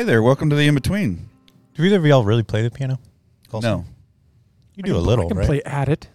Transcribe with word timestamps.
Hey 0.00 0.04
there, 0.06 0.22
welcome 0.22 0.48
to 0.48 0.56
the 0.56 0.66
in 0.66 0.74
between. 0.74 1.28
Do 1.74 1.84
either 1.84 1.96
of 1.96 2.06
y'all 2.06 2.24
really 2.24 2.42
play 2.42 2.62
the 2.62 2.70
piano? 2.70 2.98
Colson? 3.50 3.70
No, 3.70 3.84
You 4.74 4.82
do 4.82 4.96
a 4.96 4.98
little, 4.98 5.26
I 5.26 5.28
can 5.28 5.36
right? 5.36 5.46
play 5.46 5.62
at 5.62 5.90
it. 5.90 6.08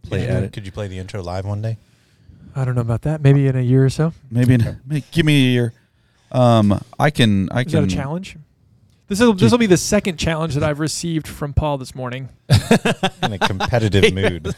play 0.00 0.20
Could 0.20 0.30
at 0.30 0.38
you- 0.38 0.44
it. 0.46 0.52
Could 0.54 0.64
you 0.64 0.72
play 0.72 0.88
the 0.88 0.98
intro 0.98 1.22
live 1.22 1.44
one 1.44 1.60
day? 1.60 1.76
I 2.56 2.64
don't 2.64 2.74
know 2.74 2.80
about 2.80 3.02
that. 3.02 3.20
Maybe 3.20 3.46
in 3.46 3.56
a 3.56 3.60
year 3.60 3.84
or 3.84 3.90
so. 3.90 4.14
Maybe, 4.30 4.54
in, 4.54 4.80
may- 4.86 5.04
give 5.12 5.26
me 5.26 5.34
a 5.34 5.50
year. 5.52 5.74
Um, 6.32 6.82
I 6.98 7.10
can. 7.10 7.50
I 7.52 7.60
Is 7.60 7.72
can. 7.72 7.82
that 7.82 7.92
a 7.92 7.94
challenge? 7.94 8.36
This 9.08 9.20
will 9.20 9.34
this 9.34 9.50
will 9.52 9.58
be 9.58 9.66
the 9.66 9.76
second 9.76 10.16
challenge 10.16 10.54
that 10.54 10.64
I've 10.64 10.80
received 10.80 11.28
from 11.28 11.52
Paul 11.52 11.76
this 11.76 11.94
morning. 11.94 12.30
In 13.22 13.34
a 13.34 13.38
competitive 13.38 14.14
mood. 14.14 14.54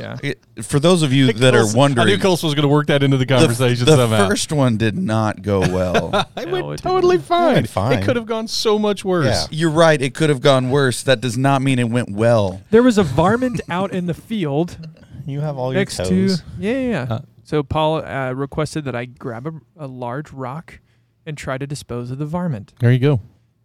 Yeah. 0.00 0.16
It- 0.22 0.64
For 0.64 0.80
those 0.80 1.02
of 1.02 1.12
you 1.12 1.32
that 1.32 1.54
are 1.54 1.58
Colson- 1.60 1.76
I 1.76 1.78
wondering, 1.78 2.06
knew 2.08 2.18
Colson 2.18 2.46
was 2.46 2.54
going 2.54 2.62
to 2.62 2.68
work 2.68 2.86
that 2.88 3.02
into 3.02 3.16
the 3.16 3.24
the, 3.24 3.34
conversation 3.34 3.84
the 3.86 3.96
somehow. 3.96 4.28
first 4.28 4.50
one 4.52 4.76
did 4.76 4.96
not 4.96 5.42
go 5.42 5.60
well. 5.60 6.26
it 6.36 6.46
No, 6.48 6.52
went 6.52 6.80
it 6.80 6.82
totally 6.82 7.16
didn't. 7.16 7.26
fine. 7.28 7.54
went 7.54 7.68
fine. 7.68 7.98
It 7.98 8.04
could 8.04 8.16
have 8.16 8.26
gone 8.26 8.48
so 8.48 8.78
much 8.78 9.04
worse. 9.04 9.26
Yeah. 9.26 9.46
You're 9.50 9.70
right. 9.70 10.00
It 10.00 10.14
could 10.14 10.28
have 10.30 10.40
gone 10.40 10.70
worse. 10.70 11.02
That 11.02 11.20
does 11.20 11.36
not 11.38 11.62
mean 11.62 11.78
it 11.78 11.88
went 11.90 12.10
well. 12.10 12.62
There 12.70 12.82
was 12.82 12.98
a 12.98 13.02
varmint 13.02 13.60
out 13.68 13.92
in 13.92 14.06
the 14.06 14.14
field 14.14 14.78
You 15.26 15.40
have 15.40 15.56
all 15.58 15.72
your 15.72 15.80
next 15.80 15.96
to 15.98 16.04
toes. 16.04 16.42
yeah 16.58 16.72
yeah. 16.72 16.88
yeah. 17.08 17.14
Uh. 17.14 17.20
so 17.44 17.62
Paul 17.62 18.04
uh, 18.04 18.32
requested 18.32 18.84
that 18.86 18.96
I 18.96 19.04
grab 19.04 19.46
a, 19.46 19.52
a 19.76 19.86
large 19.86 20.32
rock 20.32 20.80
and 21.26 21.36
try 21.36 21.58
to 21.58 21.66
dispose 21.66 22.10
of 22.10 22.18
the 22.18 22.26
varmint, 22.26 22.72
There 22.80 22.90
you 22.90 22.98
go. 22.98 23.20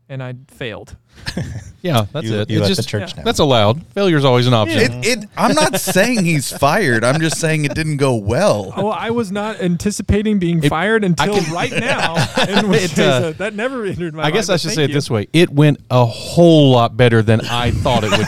And 0.10 0.22
I 0.24 0.36
failed. 0.48 0.96
Yeah, 1.82 2.08
that's 2.12 2.26
you, 2.26 2.40
it. 2.40 2.50
You 2.50 2.58
It's 2.58 2.62
let 2.64 2.68
just 2.70 2.82
the 2.82 2.86
church 2.88 3.12
yeah. 3.12 3.16
down. 3.18 3.26
that's 3.26 3.38
allowed. 3.38 3.86
Failure's 3.94 4.26
always 4.26 4.48
an 4.48 4.56
option. 4.56 4.80
It, 4.80 5.06
it. 5.06 5.30
I'm 5.38 5.54
not 5.54 5.80
saying 5.80 6.26
he's 6.26 6.52
fired. 6.52 7.04
I'm 7.04 7.22
just 7.22 7.40
saying 7.40 7.64
it 7.66 7.76
didn't 7.76 7.98
go 7.98 8.16
well. 8.16 8.74
Oh, 8.76 8.88
I 8.90 9.12
was 9.12 9.32
not 9.32 9.62
anticipating 9.62 10.40
being 10.40 10.64
It- 10.64 10.70
fired 10.70 11.04
until 11.04 11.36
can- 11.40 11.54
right 11.54 11.72
now. 11.80 12.16
In 12.50 12.70
which 12.70 12.86
It, 12.86 12.90
case, 12.90 13.00
uh, 13.00 13.04
uh, 13.28 13.32
that 13.34 13.54
never 13.54 13.86
entered 13.86 14.16
my 14.16 14.24
I 14.24 14.32
guess 14.32 14.48
mind, 14.48 14.56
I 14.56 14.58
should 14.58 14.68
thank 14.70 14.76
say 14.78 14.84
it 14.86 14.94
this 14.94 15.12
way: 15.12 15.28
it 15.32 15.52
went 15.52 15.80
a 15.92 16.04
whole 16.08 16.72
lot 16.72 16.98
better 16.98 17.22
than 17.22 17.42
I 17.42 17.70
thought 17.70 18.04
it 18.04 18.10
would 18.18 18.28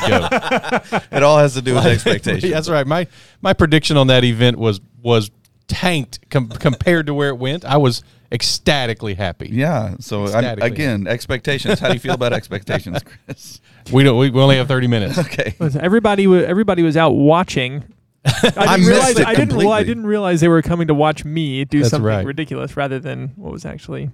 go. 1.01 1.07
It 1.17 1.23
all 1.23 1.39
has 1.39 1.55
to 1.55 1.63
do 1.63 1.73
with 1.73 1.87
expectations. 1.87 2.53
That's 2.53 2.69
right. 2.69 2.85
My 2.85 3.07
my 3.41 3.53
prediction 3.53 3.97
on 3.97 4.05
that 4.05 4.23
event 4.23 4.59
was 4.59 4.81
was 5.01 5.31
tanked 5.67 6.29
com- 6.29 6.49
compared 6.49 7.07
to 7.07 7.15
where 7.15 7.29
it 7.29 7.39
went. 7.39 7.65
I 7.65 7.77
was 7.77 8.03
ecstatically 8.31 9.13
happy. 9.13 9.49
Yeah. 9.51 9.95
So 9.99 10.21
I'm, 10.21 10.25
Ecstatically. 10.27 10.67
again, 10.67 11.07
expectations. 11.07 11.79
How 11.79 11.87
do 11.87 11.93
you 11.93 11.99
feel 11.99 12.13
about 12.13 12.33
expectations, 12.41 12.99
Chris? 13.03 13.61
We 13.91 14.03
don't. 14.03 14.17
We, 14.17 14.29
we 14.29 14.41
only 14.41 14.57
have 14.57 14.67
thirty 14.67 14.87
minutes. 14.87 15.17
Okay. 15.27 15.55
Listen, 15.59 15.81
everybody 15.81 16.27
was 16.27 16.43
everybody 16.45 16.83
was 16.83 16.95
out 16.97 17.11
watching. 17.11 17.83
I 18.25 18.31
didn't 18.41 18.57
I 18.57 18.77
missed 18.77 18.89
realize 18.89 19.19
it 19.19 19.27
I 19.27 19.35
didn't 19.35 19.55
well, 19.57 19.71
I 19.71 19.83
didn't 19.83 20.05
realize 20.07 20.41
they 20.41 20.47
were 20.49 20.61
coming 20.61 20.87
to 20.87 20.93
watch 20.93 21.23
me 21.23 21.63
do 21.65 21.79
That's 21.79 21.91
something 21.91 22.05
right. 22.05 22.25
ridiculous 22.25 22.75
rather 22.75 22.99
than 22.99 23.29
what 23.37 23.53
was 23.53 23.65
actually 23.65 24.09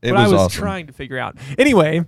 It 0.00 0.12
what 0.12 0.20
was, 0.22 0.30
I 0.30 0.32
was 0.34 0.42
awesome. 0.46 0.60
trying 0.60 0.86
to 0.86 0.92
figure 0.94 1.18
out. 1.18 1.36
Anyway, 1.58 2.04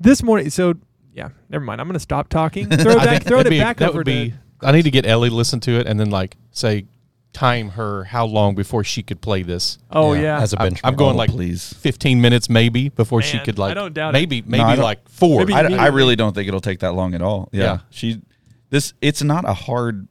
this 0.00 0.22
morning 0.22 0.48
so 0.50 0.74
yeah, 1.12 1.28
never 1.50 1.62
mind. 1.64 1.80
I'm 1.80 1.86
going 1.86 1.94
to 1.94 2.00
stop 2.00 2.28
talking. 2.28 2.68
Throw 2.70 2.92
it 2.92 2.96
back 2.98 3.22
throw 3.24 3.36
that'd 3.38 3.46
it 3.52 3.56
be- 3.56 3.60
back 3.60 3.76
that 3.78 3.90
over 3.90 3.98
would 3.98 4.06
to 4.06 4.12
be. 4.30 4.34
I 4.62 4.72
need 4.72 4.82
to 4.84 4.90
get 4.90 5.04
Ellie 5.04 5.28
to 5.28 5.34
listen 5.34 5.60
to 5.60 5.72
it 5.78 5.86
and 5.86 6.00
then 6.00 6.08
like 6.10 6.36
say 6.52 6.86
time 7.34 7.70
her 7.70 8.04
how 8.04 8.24
long 8.24 8.54
before 8.54 8.82
she 8.84 9.02
could 9.02 9.20
play 9.20 9.42
this. 9.42 9.78
Oh 9.90 10.14
yeah. 10.14 10.40
As 10.40 10.54
a 10.54 10.60
I'm- 10.62 10.72
benchmark. 10.72 10.80
I'm 10.84 10.94
going 10.96 11.14
Oh, 11.14 11.18
like 11.18 11.30
please. 11.30 11.72
15 11.74 12.20
minutes 12.20 12.48
maybe 12.48 12.88
before 12.88 13.20
she 13.20 13.38
could 13.40 13.58
like 13.58 13.72
I 13.72 13.74
don't 13.74 13.92
doubt 13.92 14.10
it. 14.10 14.12
maybe 14.18 14.40
maybe 14.42 14.62
I 14.62 14.74
like 14.76 15.06
4. 15.08 15.40
Maybe- 15.40 15.52
I, 15.54 15.84
I 15.84 15.86
really 15.88 16.16
don't 16.16 16.32
think 16.34 16.48
it'll 16.48 16.60
take 16.62 16.78
that 16.80 16.94
long 16.94 17.14
at 17.14 17.20
all. 17.20 17.50
Yeah. 17.52 17.62
Yeah. 17.62 17.78
She. 17.90 18.22
This. 18.70 18.94
It's 19.02 19.22
not 19.22 19.44
a 19.48 19.52
hard. 19.54 20.08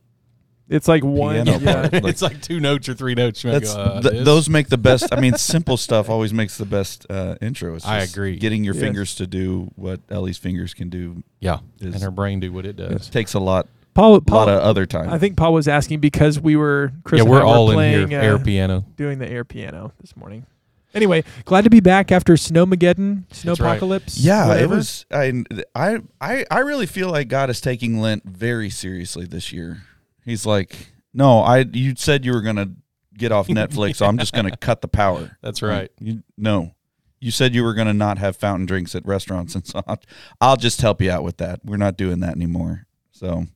it's 0.70 0.88
like 0.88 1.04
one 1.04 1.46
yeah. 1.46 1.60
part. 1.60 1.94
it's 2.06 2.22
like 2.22 2.42
two 2.42 2.60
notes 2.60 2.88
or 2.88 2.94
three 2.94 3.14
notes. 3.16 3.44
You 3.44 3.52
That's 3.52 3.74
go, 3.74 3.80
uh, 3.82 4.02
th- 4.02 4.24
those 4.24 4.48
make 4.50 4.70
the 4.70 4.78
best. 4.78 5.10
I 5.12 5.20
mean, 5.20 5.34
simple 5.36 5.76
stuff 5.78 6.10
always 6.10 6.32
makes 6.34 6.58
the 6.58 6.66
best 6.66 7.06
uh, 7.10 7.36
intro. 7.42 7.76
It's 7.76 7.86
I 7.98 8.00
agree. 8.00 8.38
Getting 8.38 8.64
your 8.64 8.74
Yes. 8.76 8.84
fingers 8.84 9.16
to 9.16 9.28
do 9.28 9.72
what 9.76 10.00
Ellie's 10.10 10.38
fingers 10.38 10.74
can 10.74 10.90
do 10.90 11.24
yeah, 11.42 11.60
is- 11.82 11.94
and 11.96 12.04
her 12.04 12.12
brain 12.12 12.40
do 12.40 12.54
what 12.54 12.66
it 12.66 12.76
does. 12.78 13.08
It 13.08 13.12
takes 13.12 13.34
a 13.34 13.40
lot, 13.40 13.68
Paul, 13.94 14.18
a 14.18 14.32
lot 14.32 14.50
of 14.50 14.62
other 14.62 14.86
time. 14.86 15.10
I 15.10 15.20
think 15.20 15.38
Paul 15.38 15.54
was 15.54 15.68
asking 15.68 16.00
because 16.00 16.40
we 16.40 16.56
were 16.56 16.92
Chris 17.04 17.20
yeah, 17.24 17.30
we're 17.30 17.42
I 17.42 17.46
all 17.46 17.68
were 17.68 17.74
in 17.74 17.76
playing 17.76 18.08
here 18.10 18.20
uh, 18.20 18.24
air 18.24 18.40
piano. 18.40 18.86
doing 18.96 19.20
the 19.20 19.30
air 19.30 19.44
piano 19.44 19.94
this 20.02 20.16
morning. 20.16 20.46
Anyway, 20.94 21.24
glad 21.46 21.64
to 21.64 21.72
be 21.72 21.80
back 21.80 22.12
after 22.12 22.34
Snowmageddon, 22.34 23.28
That's 23.30 23.60
right. 23.60 23.80
Snowpocalypse. 23.80 24.16
Yeah, 24.20 24.48
whatever. 24.48 24.74
it 24.74 24.78
was. 24.78 25.06
I, 25.12 25.44
I, 25.74 26.00
I, 26.22 26.46
I 26.52 26.60
really 26.60 26.86
feel 26.86 27.10
like 27.10 27.30
God 27.30 27.50
is 27.50 27.60
taking 27.60 28.00
Lent 28.00 28.24
very 28.26 28.70
seriously 28.70 29.26
this 29.26 29.52
year. 29.52 29.82
He's 30.24 30.46
like, 30.46 30.94
no, 31.14 31.40
I. 31.40 31.60
You 31.60 31.96
said 31.98 32.26
you 32.26 32.32
were 32.32 32.42
gonna 32.42 32.72
get 33.18 33.32
off 33.32 33.48
Netflix, 33.50 33.98
so 33.98 34.06
I'm 34.06 34.18
just 34.18 34.34
gonna 34.34 34.56
cut 34.56 34.82
the 34.82 34.88
power. 34.88 35.38
That's 35.42 35.62
right. 35.64 35.92
You 36.00 36.22
no, 36.38 36.76
you 37.20 37.32
said 37.32 37.56
you 37.56 37.64
were 37.64 37.74
gonna 37.74 37.94
not 37.94 38.20
have 38.20 38.36
fountain 38.38 38.66
drinks 38.68 38.94
at 38.94 39.06
restaurants, 39.06 39.56
and 39.56 39.66
so 39.66 39.82
I'll, 39.88 40.00
I'll 40.42 40.58
just 40.58 40.82
help 40.82 41.02
you 41.02 41.10
out 41.10 41.24
with 41.24 41.38
that. 41.38 41.62
We're 41.64 41.78
not 41.78 41.98
doing 41.98 42.20
that 42.20 42.36
anymore. 42.36 42.86
So, 43.12 43.48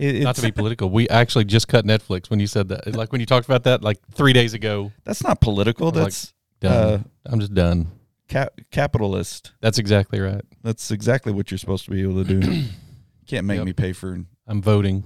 it, 0.00 0.22
Not 0.22 0.36
to 0.36 0.42
be 0.42 0.50
political, 0.60 0.90
we 0.90 1.08
actually 1.08 1.44
just 1.44 1.68
cut 1.68 1.84
Netflix 1.84 2.30
when 2.30 2.40
you 2.40 2.46
said 2.46 2.68
that. 2.68 2.94
Like 2.96 3.12
when 3.12 3.20
you 3.20 3.26
talked 3.26 3.46
about 3.46 3.64
that 3.64 3.82
like 3.82 3.98
three 4.12 4.32
days 4.32 4.54
ago. 4.54 4.92
that's 5.04 5.22
not 5.22 5.40
political. 5.40 5.86
Was 5.92 5.94
like, 5.96 6.04
That's 6.04 6.34
Done. 6.60 6.72
Uh, 6.72 7.02
I'm 7.26 7.40
just 7.40 7.54
done. 7.54 7.86
cap- 8.28 8.52
capitalist. 8.70 9.52
That's 9.60 9.78
exactly 9.78 10.20
right. 10.20 10.42
That's 10.62 10.90
exactly 10.90 11.32
what 11.32 11.50
you're 11.50 11.58
supposed 11.58 11.84
to 11.86 11.90
be 11.90 12.02
able 12.02 12.22
to 12.24 12.40
do. 12.40 12.64
Can't 13.26 13.46
make 13.46 13.56
Yep. 13.58 13.64
me 13.66 13.72
pay 13.72 13.92
for 13.92 14.18
I'm 14.46 14.60
voting 14.60 15.04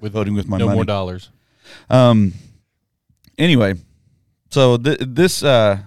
with 0.00 0.12
voting 0.18 0.34
with 0.34 0.46
my 0.46 0.58
no 0.58 0.66
money. 0.66 0.76
more 0.76 0.84
dollars. 0.84 1.30
Um. 1.88 2.34
Anyway, 3.38 3.74
so 4.50 4.76
th- 4.76 4.98
this. 5.00 5.42
Uh, 5.42 5.78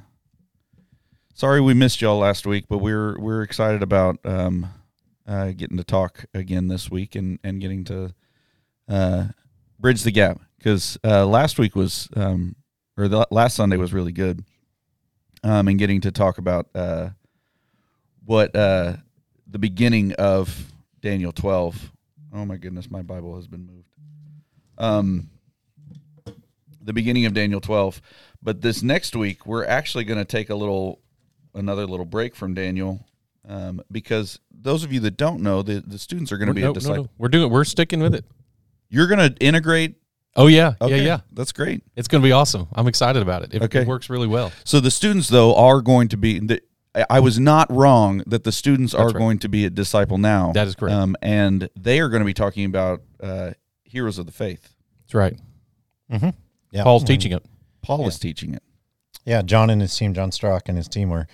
sorry 1.33 1.61
we 1.61 1.73
missed 1.73 2.01
y'all 2.01 2.17
last 2.19 2.45
week, 2.45 2.65
but 2.67 2.79
we're 2.79 3.17
we're 3.19 3.41
excited 3.43 3.81
about 3.83 4.17
um, 4.25 4.67
uh, 5.27 5.51
getting 5.51 5.77
to 5.77 5.83
talk 5.83 6.25
again 6.33 6.67
this 6.67 6.89
week 6.89 7.15
and 7.15 7.39
and 7.43 7.61
getting 7.61 7.83
to 7.85 8.13
uh, 8.87 9.25
bridge 9.79 10.03
the 10.03 10.11
gap 10.11 10.39
because 10.57 10.97
uh, 11.03 11.25
last 11.25 11.59
week 11.59 11.75
was 11.75 12.09
um, 12.15 12.55
or 12.97 13.07
the 13.07 13.27
last 13.31 13.55
Sunday 13.55 13.77
was 13.77 13.93
really 13.93 14.11
good. 14.11 14.43
Um, 15.45 15.67
and 15.67 15.77
getting 15.77 15.99
to 16.01 16.11
talk 16.11 16.37
about 16.37 16.67
uh, 16.73 17.09
what 18.23 18.55
uh, 18.55 18.93
the 19.45 19.59
beginning 19.59 20.13
of 20.13 20.71
Daniel 21.01 21.33
twelve. 21.33 21.91
Oh 22.33 22.45
my 22.45 22.55
goodness, 22.55 22.89
my 22.89 23.01
Bible 23.01 23.35
has 23.35 23.47
been 23.47 23.65
moved. 23.65 23.89
Um, 24.77 25.29
the 26.83 26.93
beginning 26.93 27.25
of 27.25 27.33
Daniel 27.33 27.61
12. 27.61 28.01
But 28.41 28.61
this 28.61 28.83
next 28.83 29.15
week, 29.15 29.45
we're 29.45 29.65
actually 29.65 30.03
going 30.03 30.19
to 30.19 30.25
take 30.25 30.49
a 30.49 30.55
little, 30.55 30.99
another 31.53 31.85
little 31.85 32.05
break 32.05 32.35
from 32.35 32.53
Daniel, 32.53 33.05
um, 33.47 33.81
because 33.91 34.39
those 34.51 34.83
of 34.83 34.91
you 34.93 34.99
that 35.01 35.17
don't 35.17 35.41
know, 35.41 35.61
the, 35.61 35.81
the 35.85 35.97
students 35.99 36.31
are 36.31 36.37
going 36.37 36.47
to 36.47 36.53
be 36.53 36.61
no, 36.61 36.71
a 36.71 36.73
disciple. 36.73 37.03
no. 37.03 37.09
We're 37.17 37.27
doing. 37.29 37.51
We're 37.51 37.63
sticking 37.65 37.99
with 38.01 38.15
it. 38.15 38.25
You're 38.89 39.07
going 39.07 39.33
to 39.33 39.37
integrate. 39.45 39.95
Oh 40.35 40.47
yeah, 40.47 40.73
Okay, 40.81 40.97
yeah, 40.97 41.03
yeah. 41.03 41.19
that's 41.31 41.51
great. 41.51 41.83
It's 41.95 42.07
going 42.07 42.21
to 42.21 42.25
be 42.27 42.31
awesome. 42.31 42.67
I'm 42.73 42.87
excited 42.87 43.21
about 43.21 43.43
it. 43.43 43.53
It, 43.53 43.61
Okay. 43.63 43.81
it 43.81 43.87
works 43.87 44.09
really 44.09 44.27
well. 44.27 44.51
So 44.63 44.79
the 44.79 44.89
students, 44.89 45.27
though, 45.29 45.55
are 45.55 45.81
going 45.81 46.07
to 46.09 46.17
be. 46.17 46.39
The, 46.39 46.61
I- 46.95 47.05
I 47.09 47.19
was 47.19 47.39
not 47.39 47.71
wrong 47.71 48.23
that 48.27 48.43
the 48.43 48.51
students 48.51 48.93
are 48.93 49.07
right. 49.07 49.15
going 49.15 49.39
to 49.39 49.49
be 49.49 49.65
a 49.65 49.69
disciple 49.69 50.17
now. 50.17 50.51
That 50.53 50.67
is 50.67 50.75
correct. 50.75 50.93
Um, 50.95 51.15
and 51.21 51.69
they 51.75 51.99
are 51.99 52.09
going 52.09 52.21
to 52.21 52.25
be 52.25 52.33
talking 52.35 52.65
about 52.65 53.01
uh, 53.21 53.51
heroes 53.83 54.17
of 54.19 54.25
the 54.25 54.31
faith. 54.31 54.73
That's 55.01 55.13
right. 55.15 55.39
Mm-hmm. 56.11 56.29
Yeah. 56.71 56.83
Paul's 56.83 57.01
And, 57.03 57.07
teaching 57.07 57.31
it. 57.31 57.43
Paul 57.81 58.01
Yeah. 58.01 58.07
is 58.07 58.19
teaching 58.19 58.53
it. 58.55 58.63
Yeah, 59.25 59.41
John 59.43 59.69
and 59.69 59.81
his 59.81 59.95
team, 59.95 60.13
John 60.13 60.31
Strock 60.31 60.67
and 60.67 60.77
his 60.77 60.87
team 60.87 61.09
were 61.09 61.27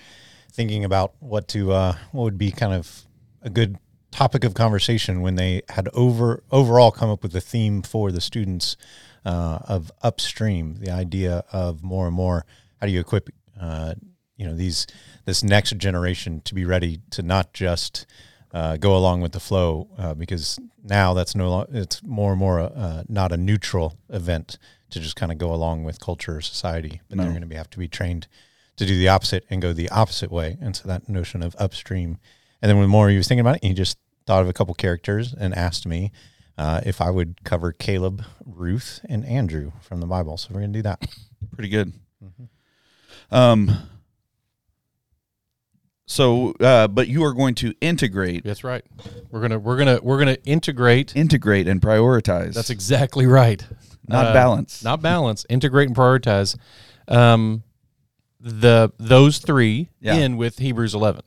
thinking 0.60 0.84
about 0.84 1.14
what 1.22 1.48
to 1.48 1.72
uh, 1.72 1.96
what 2.12 2.24
would 2.24 2.38
be 2.38 2.52
kind 2.52 2.74
of 2.74 3.06
a 3.42 3.50
good 3.50 3.78
topic 4.12 4.44
of 4.44 4.54
conversation 4.54 5.22
when 5.22 5.36
they 5.36 5.62
had 5.70 5.88
over 5.94 6.44
overall 6.52 6.92
come 6.92 7.10
up 7.10 7.24
with 7.24 7.34
a 7.34 7.40
theme 7.40 7.82
for 7.82 8.12
the 8.12 8.20
students 8.20 8.76
uh, 9.26 9.60
of 9.70 9.90
upstream, 10.02 10.76
the 10.82 10.92
idea 10.92 11.46
of 11.54 11.82
more 11.82 12.08
and 12.08 12.16
more 12.16 12.46
how 12.82 12.88
do 12.88 12.92
you 12.92 13.00
equip 13.00 13.30
uh, 13.58 13.94
you 14.36 14.46
know 14.46 14.54
these 14.54 14.86
this 15.24 15.42
next 15.46 15.78
generation 15.78 16.42
to 16.42 16.54
be 16.54 16.66
ready 16.66 17.00
to 17.10 17.22
not 17.22 17.54
just 17.54 18.06
uh, 18.52 18.76
go 18.76 18.98
along 18.98 19.22
with 19.22 19.32
the 19.32 19.40
flow 19.40 19.88
uh, 19.98 20.14
because 20.14 20.60
now 20.84 21.14
that's 21.14 21.36
no 21.36 21.50
lo- 21.50 21.68
it's 21.72 22.04
more 22.04 22.32
and 22.32 22.40
more 22.40 22.60
uh, 22.60 23.04
not 23.08 23.32
a 23.32 23.38
neutral 23.38 23.98
event 24.10 24.58
to 24.90 25.00
just 25.00 25.16
kind 25.16 25.32
of 25.32 25.38
go 25.38 25.54
along 25.54 25.86
with 25.86 26.02
culture 26.02 26.36
or 26.36 26.42
society, 26.42 27.00
but 27.08 27.18
they're 27.18 27.30
going 27.30 27.40
to 27.40 27.48
be, 27.48 27.56
have 27.56 27.70
to 27.70 27.80
be 27.80 27.88
trained 27.88 28.28
to 28.80 28.86
do 28.86 28.98
the 28.98 29.08
opposite 29.08 29.46
and 29.50 29.62
go 29.62 29.72
the 29.74 29.90
opposite 29.90 30.32
way. 30.32 30.58
And 30.60 30.76
so 30.76 30.88
that 30.88 31.08
notion 31.08 31.44
of 31.44 31.56
upstream, 31.60 32.18
and 32.62 32.70
then 32.70 32.78
when 32.80 32.90
more 32.90 33.10
he 33.10 33.18
was 33.18 33.28
thinking 33.28 33.42
about 33.42 33.58
it, 33.58 33.64
he 33.64 33.74
just 33.74 33.98
thought 34.26 34.42
of 34.42 34.50
a 34.50 34.54
couple 34.54 34.74
characters 34.74 35.34
and 35.34 35.54
asked 35.56 35.86
me 35.86 36.12
uh, 36.58 36.82
if 36.86 37.00
I 37.02 37.10
would 37.10 37.44
cover 37.44 37.72
Caleb, 37.72 38.24
Ruth, 38.46 39.00
and 39.08 39.24
Andrew 39.26 39.72
from 39.82 40.00
the 40.02 40.06
Bible. 40.08 40.38
So 40.38 40.50
we're 40.52 40.60
going 40.62 40.74
to 40.74 40.80
do 40.80 40.84
that. 40.84 41.06
Pretty 41.54 41.70
good. 41.70 41.94
Um. 43.32 43.72
So, 46.06 46.54
uh, 46.60 46.88
but 46.88 47.08
you 47.08 47.24
are 47.24 47.34
going 47.34 47.54
to 47.56 47.76
integrate, 47.82 48.44
That's 48.44 48.64
right. 48.64 48.84
We're 49.30 49.42
gonna 49.42 49.60
we're 49.60 49.78
gonna 49.78 50.00
we're 50.02 50.18
gonna 50.18 50.38
integrate. 50.44 51.16
integrate, 51.16 51.68
and 51.68 51.80
prioritize. 51.80 52.56
That's 52.56 52.72
exactly 52.72 53.28
right. 53.28 53.64
not 54.08 54.26
Uh, 54.28 54.34
balance. 54.34 54.84
Not 54.84 55.04
balance. 55.04 55.46
Integrate 55.50 55.88
and 55.88 55.96
prioritize. 55.96 56.58
Um, 57.08 57.62
the 58.40 58.92
those 58.98 59.40
three 59.40 59.90
Yeah. 60.00 60.16
in 60.16 60.38
with 60.38 60.60
Hebrews 60.60 60.94
11. 60.96 61.22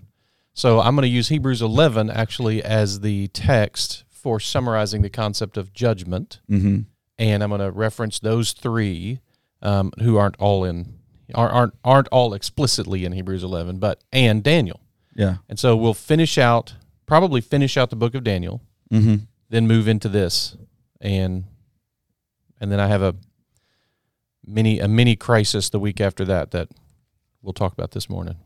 So 0.54 0.80
I'm 0.80 0.94
going 0.94 1.02
to 1.02 1.08
use 1.08 1.28
Hebrews 1.28 1.62
11 1.62 2.10
actually 2.10 2.62
as 2.62 3.00
the 3.00 3.28
text 3.28 4.04
for 4.10 4.38
summarizing 4.38 5.02
the 5.02 5.10
concept 5.10 5.56
of 5.56 5.72
judgment, 5.72 6.40
Mm-hmm. 6.50 6.80
and 7.18 7.42
I'm 7.42 7.48
going 7.50 7.60
to 7.60 7.70
reference 7.70 8.18
those 8.18 8.52
three 8.52 9.20
um, 9.62 9.92
who 10.00 10.16
aren't 10.16 10.36
all 10.36 10.64
in 10.64 10.94
aren't 11.34 11.54
aren't 11.54 11.74
aren't 11.84 12.08
all 12.08 12.34
explicitly 12.34 13.04
in 13.04 13.12
Hebrews 13.12 13.42
11, 13.44 13.78
but 13.78 14.02
and 14.12 14.42
Daniel. 14.42 14.80
Yeah. 15.14 15.36
And 15.48 15.58
so 15.58 15.76
we'll 15.76 15.94
finish 15.94 16.36
out 16.38 16.74
probably 17.06 17.40
finish 17.40 17.76
out 17.76 17.90
the 17.90 17.96
book 17.96 18.14
of 18.14 18.24
Daniel, 18.24 18.60
Mm-hmm. 18.92 19.16
then 19.50 19.66
move 19.66 19.88
into 19.88 20.08
this, 20.08 20.56
and 21.00 21.44
and 22.60 22.70
then 22.72 22.78
I 22.80 22.86
have 22.88 23.02
a 23.02 23.14
mini 24.46 24.78
a 24.80 24.88
mini 24.88 25.16
crisis 25.16 25.68
the 25.70 25.78
week 25.80 26.00
after 26.00 26.24
that 26.26 26.50
that 26.50 26.68
we'll 27.42 27.52
talk 27.52 27.72
about 27.72 27.90
this 27.90 28.08
morning. 28.08 28.36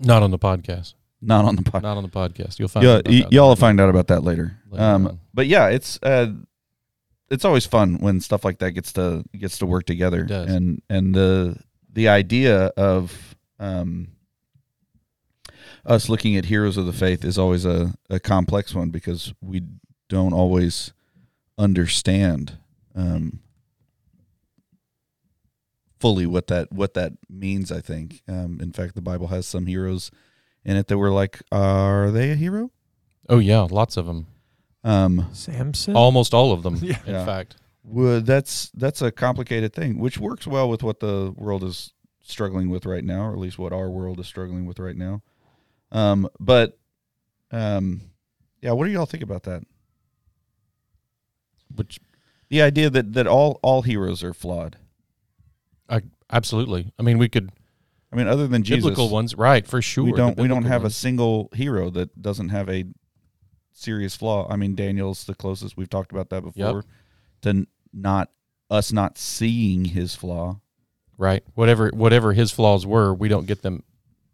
Not 0.00 0.22
on 0.22 0.30
the 0.30 0.38
podcast. 0.38 0.94
Not 1.20 1.44
on 1.44 1.56
the 1.56 1.62
podcast. 1.62 1.82
Not 1.82 1.96
on 1.98 2.02
the 2.02 2.08
podcast. 2.08 2.58
You'll 2.58 2.68
find. 2.68 2.86
About 2.86 3.08
y- 3.08 3.20
that 3.20 3.32
y'all 3.32 3.44
will 3.44 3.50
later. 3.50 3.60
find 3.60 3.80
out 3.80 3.90
about 3.90 4.06
that 4.06 4.24
later. 4.24 4.56
Later 4.70 4.82
Um, 4.84 5.20
but 5.34 5.46
yeah, 5.46 5.68
it's 5.68 5.98
uh, 6.02 6.32
it's 7.30 7.44
always 7.44 7.66
fun 7.66 7.98
when 7.98 8.20
stuff 8.20 8.44
like 8.44 8.58
that 8.60 8.72
gets 8.72 8.92
to 8.94 9.24
gets 9.36 9.58
to 9.58 9.66
work 9.66 9.84
together. 9.84 10.22
It 10.22 10.28
does. 10.28 10.50
And 10.50 10.80
and 10.88 11.14
the 11.14 11.56
the 11.92 12.08
idea 12.08 12.66
of 12.76 13.36
um, 13.58 14.08
us 15.84 16.08
looking 16.08 16.36
at 16.36 16.46
heroes 16.46 16.76
of 16.76 16.86
the 16.86 16.92
faith 16.92 17.24
is 17.24 17.36
always 17.38 17.64
a, 17.64 17.94
a 18.08 18.18
complex 18.20 18.74
one 18.74 18.90
because 18.90 19.34
we 19.40 19.62
don't 20.08 20.32
always 20.32 20.92
understand 21.58 22.56
um, 22.94 23.40
fully 26.00 26.26
what 26.26 26.46
that 26.48 26.72
what 26.72 26.94
that 26.94 27.12
means. 27.28 27.70
I 27.70 27.80
think. 27.80 28.22
Um, 28.28 28.58
in 28.60 28.72
fact, 28.72 28.94
the 28.94 29.02
Bible 29.02 29.28
has 29.28 29.46
some 29.46 29.66
heroes 29.66 30.10
in 30.64 30.76
it 30.76 30.88
that 30.88 30.98
were 30.98 31.10
like, 31.12 31.40
are 31.52 32.10
they 32.10 32.30
a 32.32 32.34
hero? 32.34 32.70
Oh 33.28 33.38
yeah, 33.38 33.60
lots 33.60 33.96
of 33.96 34.06
them. 34.06 34.26
Um, 34.82 35.28
Samson. 35.32 35.94
Almost 35.94 36.32
all 36.34 36.52
of 36.52 36.62
them. 36.62 36.76
Yeah. 36.82 36.98
In 37.06 37.12
Yeah. 37.12 37.24
fact. 37.26 37.56
would 37.84 38.24
that's 38.26 38.70
that's 38.74 39.02
a 39.02 39.12
complicated 39.12 39.72
thing, 39.74 39.98
which 39.98 40.18
works 40.18 40.46
well 40.46 40.68
with 40.70 40.82
what 40.82 41.00
the 41.00 41.32
world 41.36 41.62
is 41.62 41.92
struggling 42.22 42.70
with 42.70 42.86
right 42.86 43.04
now, 43.04 43.26
or 43.26 43.32
at 43.32 43.38
least 43.38 43.58
what 43.58 43.72
our 43.72 43.90
world 43.90 44.18
is 44.20 44.26
struggling 44.26 44.64
with 44.66 44.78
right 44.78 44.96
now. 44.96 45.22
Um, 45.92 46.28
but 46.38 46.78
um, 47.50 48.00
yeah, 48.62 48.72
what 48.72 48.86
do 48.86 48.90
y'all 48.92 49.06
think 49.06 49.22
about 49.22 49.42
that? 49.44 49.62
Which 51.74 52.00
The 52.48 52.62
idea 52.62 52.90
that 52.90 53.12
that 53.12 53.26
all 53.26 53.58
all 53.62 53.82
heroes 53.82 54.22
are 54.24 54.34
flawed. 54.34 54.76
Absolutely. 56.32 56.92
I 56.98 57.02
mean, 57.02 57.18
we 57.18 57.28
could 57.28 57.50
I 58.12 58.16
mean, 58.16 58.26
other 58.26 58.46
than 58.46 58.62
Jesus, 58.62 58.84
biblical 58.84 59.08
ones, 59.08 59.34
right? 59.34 59.66
For 59.66 59.80
sure. 59.80 60.04
we 60.04 60.12
don't 60.12 60.36
we 60.36 60.48
don't 60.48 60.64
have 60.64 60.84
a 60.84 60.90
single 60.90 61.48
hero 61.54 61.90
that 61.90 62.20
doesn't 62.20 62.48
have 62.48 62.68
a 62.68 62.84
serious 63.72 64.16
flaw. 64.16 64.48
I 64.50 64.56
mean, 64.56 64.74
Daniel's 64.74 65.24
the 65.24 65.34
closest 65.34 65.76
we've 65.76 65.90
talked 65.90 66.10
about 66.10 66.30
that 66.30 66.42
before. 66.42 66.84
To 67.42 67.66
not 67.92 68.30
us 68.68 68.92
not 68.92 69.16
seeing 69.16 69.84
his 69.84 70.14
flaw. 70.14 70.60
right. 71.18 71.42
Whatever 71.54 71.90
whatever 71.94 72.32
his 72.32 72.50
flaws 72.50 72.84
were, 72.84 73.14
we 73.14 73.28
don't 73.28 73.46
get 73.46 73.62
them 73.62 73.84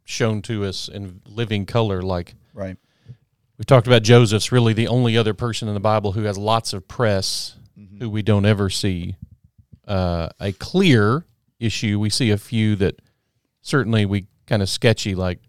shown 0.04 0.40
to 0.40 0.64
us 0.64 0.88
in 0.88 1.20
living 1.26 1.66
color 1.66 2.00
like 2.02 2.34
Right. 2.54 2.76
We've 3.58 3.66
talked 3.66 3.86
about 3.86 4.02
Joseph's 4.02 4.52
really 4.52 4.72
the 4.72 4.88
only 4.88 5.16
other 5.16 5.34
person 5.34 5.68
in 5.68 5.74
the 5.74 5.80
Bible 5.80 6.12
who 6.12 6.22
has 6.22 6.36
lots 6.36 6.72
of 6.72 6.88
press 6.88 7.56
who 7.98 8.08
we 8.08 8.22
don't 8.22 8.44
ever 8.46 8.70
see 8.70 9.16
uh, 9.86 10.28
a 10.40 10.52
clear 10.52 11.24
issue. 11.58 11.98
We 11.98 12.10
see 12.10 12.30
a 12.30 12.38
few 12.38 12.76
that 12.76 13.00
certainly 13.62 14.06
we 14.06 14.26
kind 14.46 14.62
of 14.62 14.68
sketchy, 14.68 15.14
like 15.14 15.40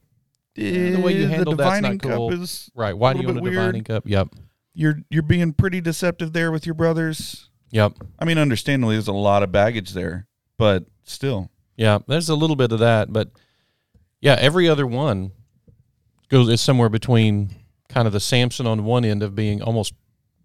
Yeah, 0.56 0.92
the 0.92 1.00
way 1.02 1.16
you 1.18 1.26
Eh, 1.26 1.30
handled 1.30 1.58
that's 1.58 1.82
not 1.82 2.00
cool. 2.02 2.30
right. 2.76 2.94
Why 2.98 3.14
do 3.14 3.20
you 3.22 3.28
want 3.28 3.40
a 3.40 3.42
bit 3.42 3.52
divining 3.52 3.84
cup? 3.84 4.04
Yep, 4.08 4.30
you're 4.74 5.00
you're 5.10 5.22
being 5.24 5.54
pretty 5.54 5.82
deceptive 5.82 6.34
there 6.34 6.52
with 6.52 6.66
your 6.66 6.76
brothers. 6.76 7.50
yep, 7.72 7.94
I 8.20 8.26
mean, 8.26 8.38
understandably, 8.38 8.96
there's 8.96 9.08
a 9.08 9.14
lot 9.14 9.44
of 9.44 9.52
baggage 9.52 9.92
there, 9.92 10.28
but 10.58 10.86
still, 11.04 11.50
yeah. 11.76 12.00
There's 12.08 12.30
a 12.30 12.36
little 12.36 12.56
bit 12.56 12.72
of 12.72 12.80
that, 12.80 13.12
but 13.14 13.30
yeah, 14.22 14.36
every 14.40 14.68
other 14.68 14.88
one 14.88 15.32
goes 16.30 16.50
is 16.50 16.60
somewhere 16.62 16.90
between 16.90 17.52
kind 17.90 18.08
of 18.08 18.14
the 18.14 18.20
Samson 18.20 18.66
on 18.68 18.84
one 18.84 19.06
end 19.06 19.22
of 19.24 19.36
being 19.36 19.62
almost 19.62 19.94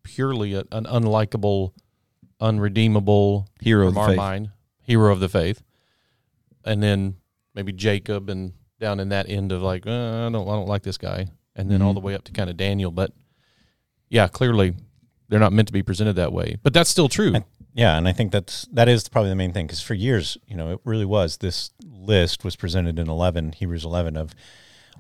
purely 0.03 0.53
a, 0.55 0.61
an 0.73 0.85
unlikable, 0.85 1.73
unredeemable 2.41 3.49
hero 3.61 3.89
of 3.89 3.97
our 3.97 4.09
faith. 4.09 4.17
mind, 4.17 4.51
hero 4.83 5.13
of 5.13 5.21
the 5.21 5.29
faith, 5.29 5.63
and 6.65 6.83
then 6.83 7.17
maybe 7.55 7.73
Jacob, 7.73 8.29
and 8.29 8.53
down 8.81 9.01
in 9.01 9.09
that 9.11 9.29
end 9.29 9.53
of 9.53 9.63
like, 9.63 9.87
uh, 9.87 9.91
I 10.27 10.31
don't, 10.31 10.49
I 10.49 10.53
don't 10.53 10.69
like 10.69 10.83
this 10.83 10.99
guy, 10.99 11.27
and 11.57 11.71
then 11.71 11.83
all 11.83 11.93
Mhm. 11.93 11.97
the 11.97 12.01
way 12.01 12.15
up 12.15 12.25
to 12.25 12.33
kind 12.33 12.51
of 12.51 12.57
Daniel. 12.57 12.91
But 12.91 13.13
yeah, 14.09 14.29
clearly 14.29 14.75
they're 15.29 15.41
not 15.41 15.53
meant 15.53 15.69
to 15.69 15.73
be 15.73 15.83
presented 15.83 16.15
that 16.17 16.33
way. 16.33 16.57
But 16.63 16.75
that's 16.75 16.91
still 16.91 17.09
true. 17.09 17.33
And- 17.35 17.45
Yeah, 17.75 17.97
and 17.97 18.07
I 18.07 18.13
think 18.13 18.33
that's 18.33 18.67
that 18.73 18.87
is 18.87 19.09
probably 19.09 19.31
the 19.31 19.35
main 19.37 19.53
thing 19.55 19.67
because 19.67 19.81
for 19.81 19.95
years, 19.95 20.37
you 20.47 20.57
know, 20.57 20.73
it 20.73 20.81
really 20.85 21.07
was 21.07 21.39
this 21.39 21.71
list 21.83 22.45
was 22.45 22.55
presented 22.55 22.99
in 22.99 23.09
eleven 23.09 23.53
Hebrews 23.53 23.83
eleven 23.85 24.15
of 24.15 24.35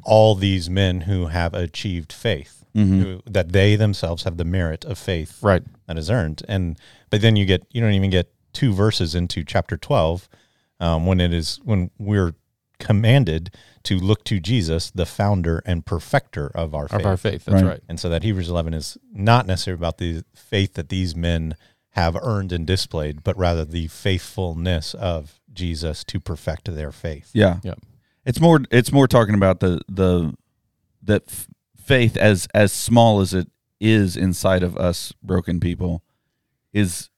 all 0.04 0.34
these 0.34 0.70
men 0.70 1.02
who 1.02 1.26
have 1.26 1.52
achieved 1.52 2.14
faith, 2.14 2.64
Mhm. 2.74 3.02
who, 3.02 3.22
that 3.30 3.52
they 3.52 3.76
themselves 3.76 4.22
have 4.22 4.38
the 4.38 4.44
merit 4.46 4.86
of 4.86 4.96
faith 4.96 5.38
right. 5.42 5.62
that 5.86 5.98
is 5.98 6.08
earned, 6.08 6.42
and 6.48 6.78
but 7.10 7.20
then 7.20 7.36
you 7.36 7.44
get 7.44 7.66
you 7.72 7.82
don't 7.82 7.92
even 7.92 8.08
get 8.08 8.32
two 8.52 8.72
verses 8.72 9.14
into 9.14 9.44
chapter 9.44 9.76
twelve 9.76 10.28
um, 10.80 11.06
when 11.06 11.20
it 11.20 11.32
is 11.32 11.60
when 11.64 11.90
we're 11.98 12.34
commanded 12.78 13.54
to 13.84 13.96
look 13.98 14.24
to 14.24 14.40
Jesus, 14.40 14.90
the 14.90 15.06
founder 15.06 15.62
and 15.64 15.86
perfecter 15.86 16.48
of 16.54 16.74
our 16.74 16.88
faith. 16.88 17.00
Of 17.00 17.06
our 17.06 17.16
faith. 17.16 17.44
That's 17.44 17.62
Right. 17.62 17.68
right. 17.70 17.80
And 17.88 17.98
so 18.00 18.08
that 18.08 18.22
Hebrews 18.24 18.48
11 18.48 18.74
is 18.74 18.98
not 19.12 19.46
necessarily 19.46 19.78
about 19.78 19.98
the 19.98 20.24
faith 20.34 20.74
that 20.74 20.88
these 20.88 21.14
men 21.14 21.54
have 21.90 22.16
earned 22.20 22.50
and 22.52 22.66
displayed, 22.66 23.22
but 23.22 23.36
rather 23.36 23.64
the 23.64 23.86
faithfulness 23.88 24.94
of 24.94 25.40
Jesus 25.52 26.02
to 26.04 26.18
perfect 26.18 26.74
their 26.74 26.90
faith. 26.92 27.30
Yeah, 27.32 27.58
Yep. 27.62 27.78
It's 28.24 28.40
more. 28.40 28.60
It's 28.70 28.92
more 28.92 29.06
talking 29.08 29.34
about 29.34 29.60
the 29.60 29.80
the 29.88 30.34
that 31.02 31.24
f- 31.28 31.48
faith 31.84 32.16
as 32.16 32.46
as 32.54 32.72
small 32.72 33.20
as 33.20 33.34
it 33.34 33.48
is 33.80 34.16
inside 34.16 34.62
of 34.62 34.76
us 34.76 35.12
broken 35.22 35.58
people 35.60 36.02
is 36.72 37.10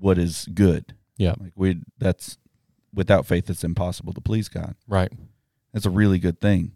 what 0.00 0.18
is 0.18 0.48
good. 0.52 0.94
Yeah. 1.16 1.34
Like 1.38 1.52
we 1.54 1.80
that's 1.98 2.38
without 2.92 3.26
faith 3.26 3.48
it's 3.48 3.62
impossible 3.62 4.12
to 4.14 4.20
please 4.20 4.48
God. 4.48 4.74
Right. 4.88 5.12
That's 5.72 5.86
a 5.86 5.90
really 5.90 6.18
good 6.18 6.40
thing. 6.40 6.72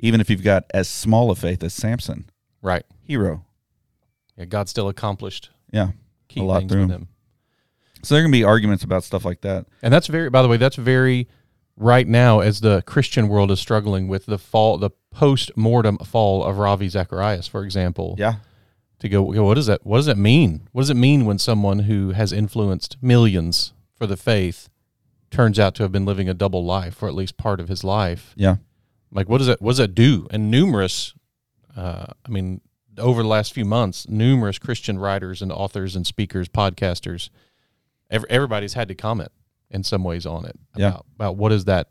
Even 0.00 0.20
if 0.20 0.28
you've 0.28 0.42
got 0.42 0.64
as 0.74 0.88
small 0.88 1.30
a 1.30 1.36
faith 1.36 1.62
as 1.62 1.72
Samson, 1.74 2.28
Right. 2.60 2.84
hero. 3.02 3.44
Yeah. 4.36 4.46
God 4.46 4.68
still 4.68 4.88
accomplished 4.88 5.50
Yeah. 5.72 5.92
key 6.28 6.40
A 6.40 6.44
lot 6.44 6.68
through 6.68 6.84
him. 6.84 6.90
him. 6.90 7.08
So 8.02 8.14
there 8.16 8.24
can 8.24 8.32
be 8.32 8.42
arguments 8.42 8.82
about 8.82 9.04
stuff 9.04 9.24
like 9.24 9.42
that. 9.42 9.66
And 9.82 9.94
that's 9.94 10.08
very, 10.08 10.28
by 10.28 10.42
the 10.42 10.48
way, 10.48 10.56
that's 10.56 10.74
very 10.76 11.28
right 11.76 12.08
now 12.08 12.40
as 12.40 12.60
the 12.60 12.82
Christian 12.82 13.28
world 13.28 13.50
is 13.52 13.60
struggling 13.60 14.08
with 14.08 14.26
the 14.26 14.38
fall, 14.38 14.76
the 14.78 14.90
post 15.12 15.52
mortem 15.56 15.98
fall 15.98 16.42
of 16.42 16.58
Ravi 16.58 16.88
Zacharias, 16.88 17.46
for 17.46 17.62
example. 17.64 18.16
Yeah. 18.18 18.36
To 19.02 19.08
go, 19.08 19.20
what 19.22 19.54
does 19.54 19.66
that? 19.66 19.84
What 19.84 19.96
does 19.96 20.06
that 20.06 20.16
mean? 20.16 20.68
What 20.70 20.82
does 20.82 20.90
it 20.90 20.94
mean 20.96 21.24
when 21.24 21.38
someone 21.38 21.80
who 21.80 22.10
has 22.12 22.32
influenced 22.32 22.96
millions 23.02 23.72
for 23.96 24.06
the 24.06 24.16
faith 24.16 24.68
turns 25.28 25.58
out 25.58 25.74
to 25.74 25.82
have 25.82 25.90
been 25.90 26.04
living 26.04 26.28
a 26.28 26.34
double 26.34 26.64
life, 26.64 27.02
or 27.02 27.08
at 27.08 27.14
least 27.14 27.36
part 27.36 27.58
of 27.58 27.68
his 27.68 27.82
life? 27.82 28.32
Yeah. 28.36 28.56
Like, 29.10 29.28
what 29.28 29.38
does 29.38 29.48
that? 29.48 29.60
What 29.60 29.72
does 29.72 29.78
that 29.78 29.96
do? 29.96 30.28
And 30.30 30.50
numerous, 30.52 31.14
uh, 31.76 32.06
I 32.24 32.28
mean, 32.28 32.60
over 32.96 33.22
the 33.22 33.28
last 33.28 33.52
few 33.52 33.64
months, 33.64 34.08
numerous 34.08 34.58
Christian 34.60 34.98
writers 35.00 35.42
and 35.42 35.50
authors 35.50 35.96
and 35.96 36.06
speakers, 36.06 36.48
podcasters, 36.48 37.28
ev- 38.08 38.24
everybody's 38.30 38.74
had 38.74 38.86
to 38.88 38.94
comment 38.94 39.32
in 39.68 39.82
some 39.82 40.04
ways 40.04 40.26
on 40.26 40.44
it 40.44 40.56
Yeah. 40.76 40.88
about 40.90 41.06
about 41.16 41.36
what 41.36 41.50
is 41.50 41.64
that. 41.64 41.88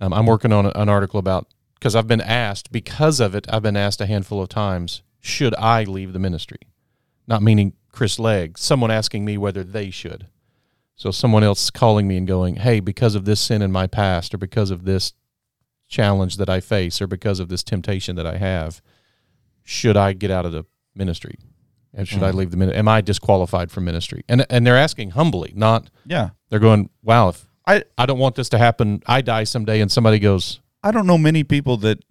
Um, 0.00 0.12
I'm 0.12 0.26
working 0.26 0.52
on 0.52 0.66
an 0.66 0.88
article 0.88 1.20
about 1.20 1.46
because 1.74 1.94
I've 1.94 2.08
been 2.08 2.20
asked 2.20 2.72
because 2.72 3.20
of 3.20 3.36
it. 3.36 3.46
I've 3.48 3.62
been 3.62 3.76
asked 3.76 4.00
a 4.00 4.06
handful 4.06 4.42
of 4.42 4.48
times, 4.48 5.02
should 5.24 5.54
I 5.56 5.84
leave 5.84 6.12
the 6.12 6.18
ministry? 6.18 6.58
Not 7.26 7.42
meaning 7.42 7.72
Chris 7.90 8.18
Legg. 8.18 8.58
Someone 8.58 8.90
asking 8.90 9.24
me 9.24 9.38
whether 9.38 9.64
they 9.64 9.90
should. 9.90 10.26
So 10.96 11.10
someone 11.10 11.42
else 11.42 11.70
calling 11.70 12.06
me 12.06 12.16
and 12.18 12.26
going, 12.26 12.56
"Hey, 12.56 12.78
because 12.80 13.14
of 13.14 13.24
this 13.24 13.40
sin 13.40 13.62
in 13.62 13.72
my 13.72 13.86
past, 13.86 14.34
or 14.34 14.38
because 14.38 14.70
of 14.70 14.84
this 14.84 15.14
challenge 15.88 16.36
that 16.36 16.48
I 16.50 16.60
face, 16.60 17.00
or 17.00 17.06
because 17.06 17.40
of 17.40 17.48
this 17.48 17.62
temptation 17.62 18.16
that 18.16 18.26
I 18.26 18.36
have, 18.36 18.82
should 19.62 19.96
I 19.96 20.12
get 20.12 20.30
out 20.30 20.44
of 20.46 20.52
the 20.52 20.66
ministry? 20.94 21.36
And 21.92 22.06
should 22.06 22.22
I 22.22 22.28
Mm-hmm. 22.28 22.38
leave 22.38 22.50
the 22.50 22.56
ministry? 22.56 22.78
Am 22.78 22.88
I 22.88 23.00
disqualified 23.00 23.70
from 23.70 23.84
ministry?" 23.84 24.24
And 24.28 24.44
and 24.50 24.66
they're 24.66 24.76
asking 24.76 25.10
humbly, 25.12 25.52
not 25.56 25.88
Yeah. 26.04 26.30
they're 26.50 26.58
going, 26.60 26.90
"Wow, 27.02 27.30
if 27.30 27.46
I 27.66 27.84
I 27.96 28.04
don't 28.06 28.18
want 28.18 28.34
this 28.34 28.48
to 28.50 28.58
happen, 28.58 29.02
I 29.06 29.22
die 29.22 29.44
someday," 29.44 29.80
and 29.80 29.90
somebody 29.90 30.18
goes, 30.18 30.60
I 30.82 30.90
don't 30.90 31.06
know 31.06 31.16
many 31.16 31.44
people 31.44 31.78
that 31.78 32.04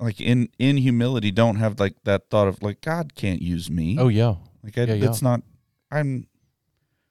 like 0.00 0.20
in 0.20 0.48
in 0.58 0.76
humility 0.78 1.30
don't 1.30 1.56
have 1.56 1.78
like 1.80 1.94
that 2.04 2.30
thought 2.30 2.48
of 2.48 2.62
like 2.62 2.80
God 2.80 3.14
can't 3.14 3.42
use 3.42 3.70
me. 3.70 3.96
"Oh 3.98 4.08
yeah, 4.08 4.36
like 4.62 4.76
I, 4.78 4.84
yeah, 4.84 4.94
yeah. 4.94 5.14
not 5.22 5.42
I'm 5.90 6.26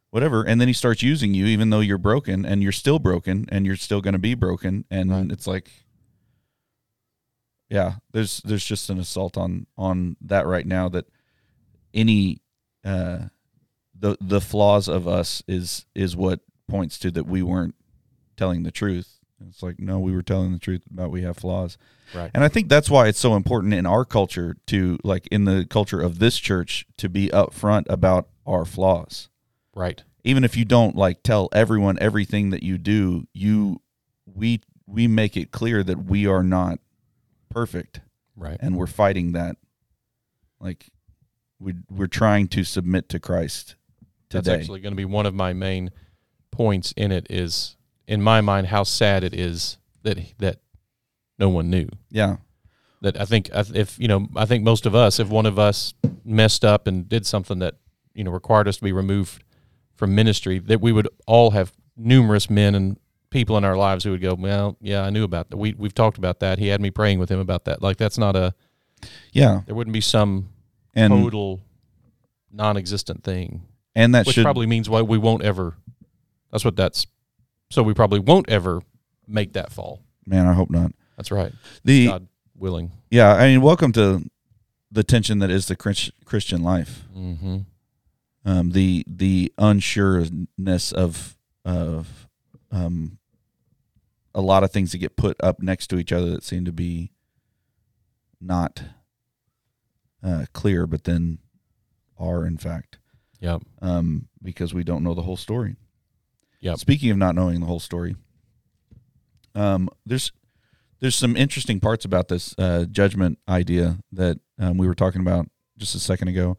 whatever 0.10 0.42
and 0.44 0.60
then 0.62 0.68
he 0.70 0.74
starts 0.74 1.04
using 1.04 1.34
you 1.34 1.46
even 1.46 1.70
though 1.70 1.82
you're 1.82 1.98
broken 1.98 2.46
and 2.46 2.64
you're 2.64 2.72
still 2.72 2.98
broken 2.98 3.46
and 3.50 3.66
you're 3.66 3.76
still 3.76 4.00
going 4.00 4.14
to 4.14 4.18
be 4.20 4.34
broken 4.36 4.86
and 4.90 5.12
Right. 5.12 5.30
it's 5.32 5.46
like 5.46 5.70
yeah 7.70 7.96
there's 8.14 8.40
there's 8.46 8.64
just 8.66 8.90
an 8.90 9.00
assault 9.00 9.38
on 9.38 9.68
on 9.78 10.16
that 10.22 10.48
right 10.48 10.66
now 10.66 10.88
that 10.90 11.06
any 11.94 12.42
uh 12.86 13.26
the 14.00 14.18
the 14.22 14.40
flaws 14.42 14.88
of 14.88 15.08
us 15.08 15.44
is 15.48 15.86
is 15.94 16.16
what 16.16 16.40
points 16.70 16.98
to 17.00 17.12
that 17.12 17.28
we 17.28 17.42
weren't 17.44 17.76
telling 18.38 18.64
the 18.64 18.72
truth 18.72 19.17
it's 19.48 19.62
like 19.62 19.80
no 19.80 20.00
we 20.00 20.12
were 20.14 20.22
telling 20.24 20.52
the 20.52 20.60
truth 20.60 20.82
about 20.92 21.12
we 21.12 21.22
have 21.22 21.38
flaws 21.38 21.78
Right. 22.14 22.32
and 22.34 22.44
i 22.44 22.48
think 22.48 22.70
that's 22.70 22.90
why 22.90 23.08
it's 23.08 23.20
so 23.20 23.36
important 23.36 23.74
in 23.74 23.86
our 23.86 24.04
culture 24.06 24.58
to 24.68 24.98
like 25.04 25.28
in 25.28 25.46
the 25.46 25.66
culture 25.70 26.02
of 26.02 26.20
this 26.20 26.38
church 26.38 26.86
to 26.98 27.08
be 27.10 27.28
upfront 27.30 27.86
about 27.90 28.28
our 28.46 28.66
flaws 28.66 29.30
Right. 29.76 30.04
even 30.24 30.44
if 30.44 30.58
you 30.58 30.66
don't 30.66 30.96
like 30.96 31.22
tell 31.24 31.50
everyone 31.52 31.98
everything 32.02 32.50
that 32.50 32.64
you 32.64 32.78
do 32.78 33.28
you 33.34 33.82
we 34.26 34.62
we 34.88 35.08
make 35.08 35.36
it 35.38 35.52
clear 35.52 35.84
that 35.84 36.06
we 36.06 36.26
are 36.26 36.44
not 36.44 36.80
perfect 37.50 38.02
Right. 38.36 38.58
and 38.60 38.76
we're 38.78 38.88
fighting 38.88 39.34
that 39.34 39.56
like 40.60 40.88
we 41.60 41.74
we're 41.90 42.08
trying 42.08 42.48
to 42.50 42.64
submit 42.64 43.10
to 43.10 43.20
Christ 43.20 43.76
That's 44.30 44.48
actually 44.48 44.80
going 44.80 44.92
to 44.94 44.98
be 44.98 45.06
one 45.06 45.26
of 45.26 45.34
my 45.34 45.54
main 45.54 45.92
points 46.52 46.92
in 46.98 47.12
it 47.12 47.28
is 47.30 47.77
in 48.08 48.22
my 48.22 48.42
mind 48.42 48.68
how 48.68 48.84
sad 48.84 49.24
it 49.24 49.34
is 49.34 49.78
that 50.04 50.18
that 50.40 50.60
no 51.40 51.50
one 51.50 51.70
knew. 51.70 51.88
yeah 52.10 52.38
That 53.02 53.20
I 53.20 53.26
think 53.26 53.50
if 53.54 54.00
you 54.00 54.08
know 54.08 54.28
I 54.36 54.46
think 54.46 54.64
most 54.64 54.86
of 54.86 54.96
us 54.96 55.20
if 55.20 55.30
one 55.30 55.46
of 55.46 55.60
us 55.60 55.94
messed 56.24 56.66
up 56.66 56.88
and 56.88 57.08
did 57.08 57.26
something 57.26 57.60
that 57.60 57.76
you 58.14 58.24
know 58.24 58.32
required 58.32 58.68
us 58.68 58.78
to 58.78 58.84
be 58.84 58.92
removed 58.92 59.44
from 59.96 60.16
ministry 60.16 60.60
that 60.60 60.82
we 60.82 60.92
would 60.92 61.08
all 61.26 61.52
have 61.52 61.74
numerous 61.96 62.50
men 62.50 62.76
and 62.76 63.00
people 63.30 63.58
in 63.58 63.66
our 63.66 63.76
lives 63.76 64.04
who 64.04 64.12
would 64.12 64.22
go 64.22 64.34
well 64.36 64.78
yeah 64.82 65.04
I 65.04 65.10
knew 65.10 65.24
about 65.24 65.50
that 65.50 65.58
we 65.58 65.74
we've 65.78 65.94
talked 65.94 66.18
about 66.18 66.40
that 66.40 66.60
he 66.60 66.68
had 66.68 66.82
me 66.82 66.92
praying 66.92 67.20
with 67.20 67.30
him 67.30 67.40
about 67.40 67.66
that 67.66 67.82
like 67.82 67.98
that's 67.98 68.18
not 68.18 68.36
a 68.36 68.54
yeah 69.32 69.62
there 69.66 69.76
wouldn't 69.76 69.94
be 69.94 70.02
some 70.02 70.50
and 70.96 71.12
total 71.14 71.62
non-existent 72.52 73.24
thing 73.24 73.64
and 73.98 74.14
that 74.16 74.26
which 74.26 74.36
should 74.36 74.44
probably 74.44 74.68
means 74.68 74.88
why 74.90 75.02
we 75.02 75.18
won't 75.18 75.44
ever. 75.44 75.76
That's 76.52 76.64
what 76.64 76.76
that's. 76.76 77.08
So 77.70 77.84
we 77.84 77.94
probably 77.94 78.20
won't 78.20 78.50
ever 78.50 78.82
make 79.28 79.54
that 79.54 79.72
fall. 79.72 80.02
man 80.26 80.46
I 80.48 80.54
hope 80.54 80.70
not 80.70 80.92
That's 81.18 81.32
right. 81.32 81.52
the 81.84 82.08
God 82.08 82.28
willing. 82.56 82.92
yeah 83.12 83.34
I 83.34 83.48
mean 83.48 83.62
welcome 83.62 83.92
to 83.94 84.24
the 84.92 85.04
tension 85.04 85.40
that 85.40 85.50
is 85.52 85.66
the 85.68 85.76
Christian 85.76 86.64
life 86.64 87.04
Mm-hmm. 87.16 87.58
um 88.46 88.72
the 88.72 89.04
the 89.08 89.52
unsureness 89.58 90.94
of 90.94 91.38
of 91.66 92.28
um 92.72 93.18
a 94.34 94.42
lot 94.42 94.64
of 94.64 94.72
things 94.72 94.92
that 94.92 95.00
get 95.00 95.16
put 95.18 95.36
up 95.42 95.62
next 95.62 95.88
to 95.88 95.98
each 95.98 96.12
other 96.14 96.30
that 96.32 96.44
seem 96.44 96.64
to 96.66 96.72
be 96.72 97.12
not 98.40 98.84
uh, 100.24 100.46
clear, 100.54 100.86
but 100.86 101.06
then 101.06 101.40
are 102.20 102.46
in 102.46 102.58
fact, 102.58 102.98
Yep. 103.40 103.64
um, 103.82 104.28
because 104.44 104.74
we 104.76 104.84
don't 104.84 105.04
know 105.04 105.14
the 105.16 105.24
whole 105.24 105.38
story. 105.38 105.76
Yep. 106.60 106.78
Speaking 106.80 107.12
of 107.12 107.18
not 107.18 107.36
knowing 107.36 107.60
the 107.60 107.66
whole 107.66 107.80
story, 107.80 108.16
um, 109.56 109.90
there's 110.06 110.32
there's 111.00 111.16
some 111.16 111.36
interesting 111.36 111.80
parts 111.80 112.06
about 112.06 112.28
this 112.28 112.56
uh, 112.58 112.86
judgment 112.86 113.38
idea 113.48 114.00
that 114.12 114.40
um, 114.60 114.78
we 114.78 114.88
were 114.88 114.96
talking 114.96 115.22
about 115.22 115.48
just 115.78 115.96
a 115.96 116.00
second 116.00 116.28
ago. 116.30 116.58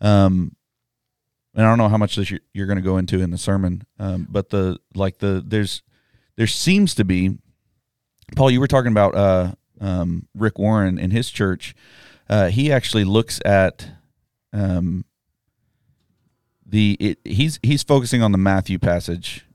Um, 0.00 0.56
and 1.54 1.64
I 1.64 1.68
don't 1.68 1.78
know 1.78 1.88
how 1.88 1.98
much 1.98 2.16
this 2.16 2.30
you're, 2.30 2.40
you're 2.52 2.66
going 2.66 2.78
to 2.78 2.82
go 2.82 2.96
into 2.96 3.20
in 3.20 3.30
the 3.30 3.38
sermon, 3.38 3.82
um, 3.98 4.26
but 4.28 4.50
the 4.50 4.78
like 4.94 5.18
the 5.18 5.42
there's 5.46 5.82
there 6.36 6.46
seems 6.46 6.94
to 6.96 7.04
be, 7.04 7.38
Paul. 8.34 8.50
You 8.50 8.60
were 8.60 8.66
talking 8.66 8.90
about 8.90 9.14
uh, 9.14 9.52
um, 9.80 10.26
Rick 10.34 10.58
Warren 10.58 10.98
in 10.98 11.10
his 11.10 11.30
church. 11.30 11.74
Uh, 12.28 12.48
he 12.48 12.72
actually 12.72 13.04
looks 13.04 13.40
at 13.44 13.88
um, 14.52 15.04
the 16.74 16.96
it, 16.98 17.18
he's 17.24 17.60
he's 17.62 17.84
focusing 17.84 18.20
on 18.20 18.32
the 18.32 18.38
Matthew 18.38 18.80
passage, 18.80 19.46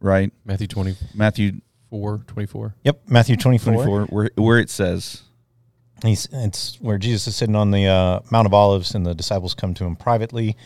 right? 0.00 0.32
Matthew 0.44 0.68
24, 0.68 1.08
Matthew 1.12 1.52
24. 1.90 2.76
Yep, 2.84 3.00
Matthew 3.08 3.36
24. 3.36 3.72
24, 3.74 4.06
where 4.06 4.30
where 4.36 4.58
it 4.60 4.70
says, 4.70 5.22
He's 6.04 6.28
it's 6.32 6.80
where 6.80 6.96
Jesus 6.96 7.26
is 7.26 7.34
sitting 7.36 7.56
on 7.56 7.72
the 7.72 7.86
uh, 7.86 8.20
Mount 8.30 8.46
of 8.46 8.54
Olives, 8.54 8.94
and 8.94 9.04
the 9.04 9.14
disciples 9.14 9.54
come 9.54 9.74
to 9.74 9.84
him 9.84 9.96
privately, 9.96 10.56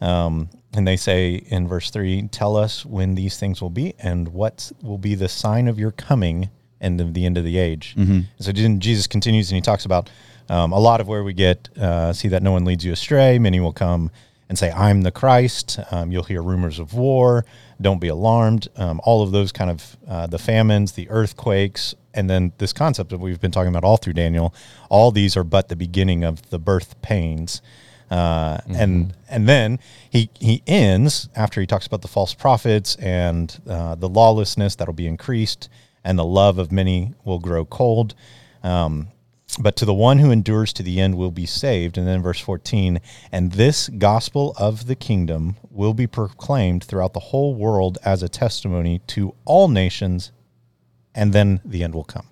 um, 0.00 0.50
and 0.74 0.88
they 0.88 0.96
say 0.96 1.34
in 1.34 1.68
verse 1.68 1.90
three, 1.90 2.22
"Tell 2.32 2.56
us 2.56 2.84
when 2.84 3.14
these 3.14 3.38
things 3.38 3.62
will 3.62 3.70
be, 3.70 3.94
and 4.00 4.28
what 4.30 4.72
will 4.82 4.98
be 4.98 5.14
the 5.14 5.28
sign 5.28 5.68
of 5.68 5.78
your 5.78 5.92
coming 5.92 6.50
and 6.80 7.00
of 7.00 7.14
the 7.14 7.24
end 7.24 7.38
of 7.38 7.44
the 7.44 7.58
age." 7.58 7.94
Mhm. 7.96 8.24
So 8.40 8.50
Jesus 8.50 9.06
continues, 9.06 9.52
and 9.52 9.54
he 9.54 9.60
talks 9.60 9.84
about 9.84 10.10
um, 10.48 10.72
a 10.72 10.80
lot 10.80 11.00
of 11.00 11.06
where 11.06 11.22
we 11.22 11.32
get 11.32 11.68
uh, 11.78 12.12
see 12.12 12.26
that 12.26 12.42
no 12.42 12.50
one 12.50 12.64
leads 12.64 12.84
you 12.84 12.92
astray. 12.92 13.38
Many 13.38 13.60
will 13.60 13.72
come 13.72 14.10
and 14.50 14.58
say, 14.58 14.70
"I'm 14.72 15.02
the 15.02 15.12
Christ." 15.12 15.78
Um, 15.92 16.10
you'll 16.10 16.24
hear 16.24 16.42
rumors 16.42 16.80
of 16.80 16.92
war. 16.92 17.46
Don't 17.80 18.00
be 18.00 18.08
alarmed. 18.08 18.68
Um, 18.76 19.00
all 19.04 19.22
of 19.22 19.30
those 19.30 19.52
kind 19.52 19.70
of 19.70 19.96
uh, 20.06 20.26
the 20.26 20.40
famines, 20.40 20.92
the 20.92 21.08
earthquakes, 21.08 21.94
and 22.12 22.28
then 22.28 22.52
this 22.58 22.72
concept 22.72 23.10
that 23.10 23.20
we've 23.20 23.40
been 23.40 23.52
talking 23.52 23.68
about 23.68 23.84
all 23.84 23.96
through 23.96 24.14
Daniel. 24.14 24.52
All 24.88 25.12
these 25.12 25.36
are 25.36 25.44
but 25.44 25.68
the 25.68 25.76
beginning 25.76 26.24
of 26.24 26.50
the 26.50 26.58
birth 26.58 27.00
pains. 27.00 27.62
Uh, 28.10 28.58
and 28.68 29.14
and 29.28 29.48
then 29.48 29.78
he 30.10 30.28
he 30.40 30.64
ends 30.66 31.28
after 31.36 31.60
he 31.60 31.66
talks 31.66 31.86
about 31.86 32.02
the 32.02 32.08
false 32.08 32.34
prophets 32.34 32.96
and 32.96 33.60
uh, 33.68 33.94
the 33.94 34.08
lawlessness 34.08 34.74
that'll 34.74 34.92
be 34.92 35.06
increased 35.06 35.68
and 36.02 36.18
the 36.18 36.24
love 36.24 36.58
of 36.58 36.72
many 36.72 37.14
will 37.24 37.38
grow 37.38 37.64
cold. 37.64 38.16
Um, 38.64 39.08
but 39.56 39.76
to 39.76 39.84
the 39.84 39.94
one 39.94 40.18
who 40.18 40.30
endures 40.30 40.72
to 40.74 40.82
the 40.82 41.00
end 41.00 41.16
will 41.16 41.30
be 41.30 41.46
saved. 41.46 41.96
And 41.98 42.06
then 42.06 42.22
verse 42.22 42.40
14, 42.40 43.00
and 43.32 43.52
this 43.52 43.88
gospel 43.88 44.54
of 44.58 44.86
the 44.86 44.96
kingdom 44.96 45.56
will 45.70 45.94
be 45.94 46.06
proclaimed 46.06 46.84
throughout 46.84 47.14
the 47.14 47.20
whole 47.20 47.54
world 47.54 47.98
as 48.04 48.22
a 48.22 48.28
testimony 48.28 49.00
to 49.08 49.34
all 49.44 49.68
nations, 49.68 50.32
and 51.14 51.32
then 51.32 51.60
the 51.64 51.82
end 51.82 51.94
will 51.94 52.04
come. 52.04 52.26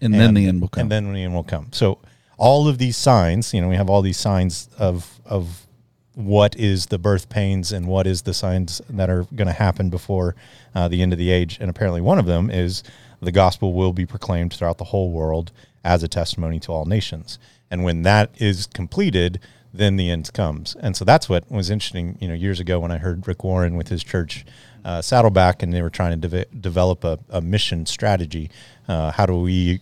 and, 0.00 0.14
then 0.14 0.34
the 0.34 0.46
end 0.46 0.60
will 0.60 0.68
come. 0.68 0.82
And 0.82 0.90
then 0.90 1.12
the 1.12 1.22
end 1.22 1.34
will 1.34 1.44
come. 1.44 1.68
So 1.72 1.98
all 2.36 2.68
of 2.68 2.78
these 2.78 2.96
signs, 2.96 3.52
you 3.52 3.60
know, 3.60 3.68
we 3.68 3.76
have 3.76 3.90
all 3.90 4.02
these 4.02 4.18
signs 4.18 4.68
of 4.78 5.20
of 5.24 5.66
what 6.14 6.56
is 6.56 6.86
the 6.86 6.98
birth 6.98 7.28
pains 7.28 7.70
and 7.70 7.86
what 7.86 8.04
is 8.04 8.22
the 8.22 8.34
signs 8.34 8.82
that 8.90 9.08
are 9.08 9.24
going 9.36 9.46
to 9.46 9.52
happen 9.52 9.88
before 9.88 10.34
uh, 10.74 10.88
the 10.88 11.00
end 11.00 11.12
of 11.12 11.18
the 11.18 11.30
age. 11.30 11.58
And 11.60 11.70
apparently, 11.70 12.00
one 12.00 12.18
of 12.18 12.26
them 12.26 12.50
is 12.50 12.82
the 13.20 13.32
gospel 13.32 13.72
will 13.72 13.92
be 13.92 14.06
proclaimed 14.06 14.52
throughout 14.52 14.78
the 14.78 14.84
whole 14.84 15.10
world 15.10 15.52
as 15.84 16.02
a 16.02 16.08
testimony 16.08 16.58
to 16.60 16.72
all 16.72 16.84
nations. 16.84 17.38
And 17.70 17.84
when 17.84 18.02
that 18.02 18.30
is 18.38 18.66
completed, 18.66 19.40
then 19.72 19.96
the 19.96 20.10
end 20.10 20.32
comes. 20.32 20.76
And 20.80 20.96
so 20.96 21.04
that's 21.04 21.28
what 21.28 21.50
was 21.50 21.70
interesting, 21.70 22.16
you 22.20 22.28
know, 22.28 22.34
years 22.34 22.58
ago 22.60 22.80
when 22.80 22.90
I 22.90 22.98
heard 22.98 23.26
Rick 23.28 23.44
Warren 23.44 23.76
with 23.76 23.88
his 23.88 24.02
church 24.02 24.44
uh, 24.84 25.02
Saddleback, 25.02 25.62
and 25.62 25.72
they 25.72 25.82
were 25.82 25.90
trying 25.90 26.18
to 26.20 26.28
deve- 26.28 26.62
develop 26.62 27.04
a, 27.04 27.18
a 27.28 27.40
mission 27.40 27.84
strategy. 27.84 28.50
Uh, 28.88 29.10
how 29.12 29.26
do 29.26 29.36
we, 29.36 29.80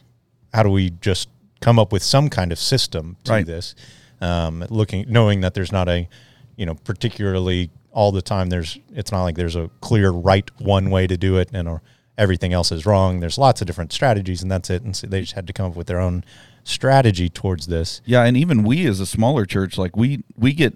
how 0.53 0.63
do 0.63 0.71
we 0.71 0.91
just 1.01 1.29
come 1.61 1.79
up 1.79 1.93
with 1.93 2.03
some 2.03 2.29
kind 2.29 2.51
of 2.51 2.59
system 2.59 3.17
to 3.25 3.33
Right. 3.33 3.47
this? 3.47 3.75
Um, 4.21 4.65
looking, 4.71 5.05
knowing 5.09 5.43
that 5.43 5.55
there's 5.55 5.71
not 5.73 5.89
a, 5.89 6.09
you 6.57 6.67
know, 6.67 6.75
particularly 6.75 7.71
all 7.93 8.11
the 8.13 8.23
time. 8.23 8.49
There's, 8.49 8.79
it's 8.95 9.13
not 9.13 9.23
like 9.23 9.37
there's 9.37 9.57
a 9.57 9.71
clear 9.81 10.11
right 10.11 10.51
one 10.61 10.91
way 10.91 11.07
to 11.07 11.17
do 11.17 11.37
it, 11.39 11.51
and 11.53 11.69
or 11.69 11.83
everything 12.19 12.53
else 12.53 12.73
is 12.73 12.87
wrong. 12.87 13.21
There's 13.21 13.39
lots 13.39 13.61
of 13.61 13.67
different 13.67 13.93
strategies, 13.93 14.43
and 14.43 14.51
that's 14.51 14.71
it. 14.71 14.83
And 14.83 14.97
so 14.97 15.07
they 15.07 15.21
just 15.21 15.35
had 15.35 15.47
to 15.47 15.53
come 15.53 15.67
up 15.71 15.77
with 15.77 15.87
their 15.87 16.01
own 16.01 16.25
strategy 16.65 17.29
towards 17.29 17.67
this. 17.67 18.01
yeah, 18.05 18.25
and 18.25 18.37
even 18.37 18.63
we 18.65 18.87
as 18.87 18.99
a 19.01 19.07
smaller 19.07 19.45
church, 19.47 19.79
like 19.79 19.97
we 19.97 20.25
we 20.37 20.53
get 20.53 20.75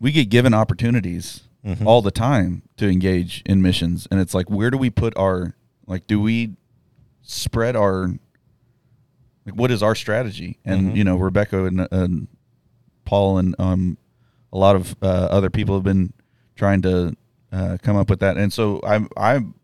we 0.00 0.12
get 0.12 0.28
given 0.28 0.52
opportunities 0.54 1.42
Mm-hmm. 1.64 1.84
all 1.88 2.00
the 2.00 2.12
time 2.12 2.62
to 2.76 2.88
engage 2.88 3.42
in 3.44 3.60
missions, 3.60 4.06
and 4.08 4.20
it's 4.20 4.34
like, 4.34 4.48
where 4.48 4.70
do 4.70 4.78
we 4.78 4.88
put 4.88 5.16
our 5.16 5.56
like? 5.88 6.06
Do 6.06 6.20
we 6.20 6.52
spread 7.22 7.74
our 7.74 8.06
like? 9.44 9.56
What 9.56 9.72
is 9.72 9.82
our 9.82 9.96
strategy? 9.96 10.60
And 10.64 10.92
Mhm. 10.92 10.96
you 10.96 11.02
know, 11.02 11.16
Rebecca 11.16 11.64
and, 11.64 11.88
and 11.90 12.28
Paul 13.04 13.38
and 13.38 13.56
um, 13.58 13.98
a 14.52 14.58
lot 14.58 14.76
of 14.76 14.94
uh, 15.02 15.06
other 15.06 15.50
people 15.50 15.74
have 15.74 15.82
been 15.82 16.12
trying 16.54 16.82
to 16.82 17.16
uh, 17.50 17.78
come 17.82 17.96
up 17.96 18.10
with 18.10 18.20
that, 18.20 18.36
and 18.36 18.52
so 18.52 18.80
I'm 18.86 19.08
I'm 19.16 19.54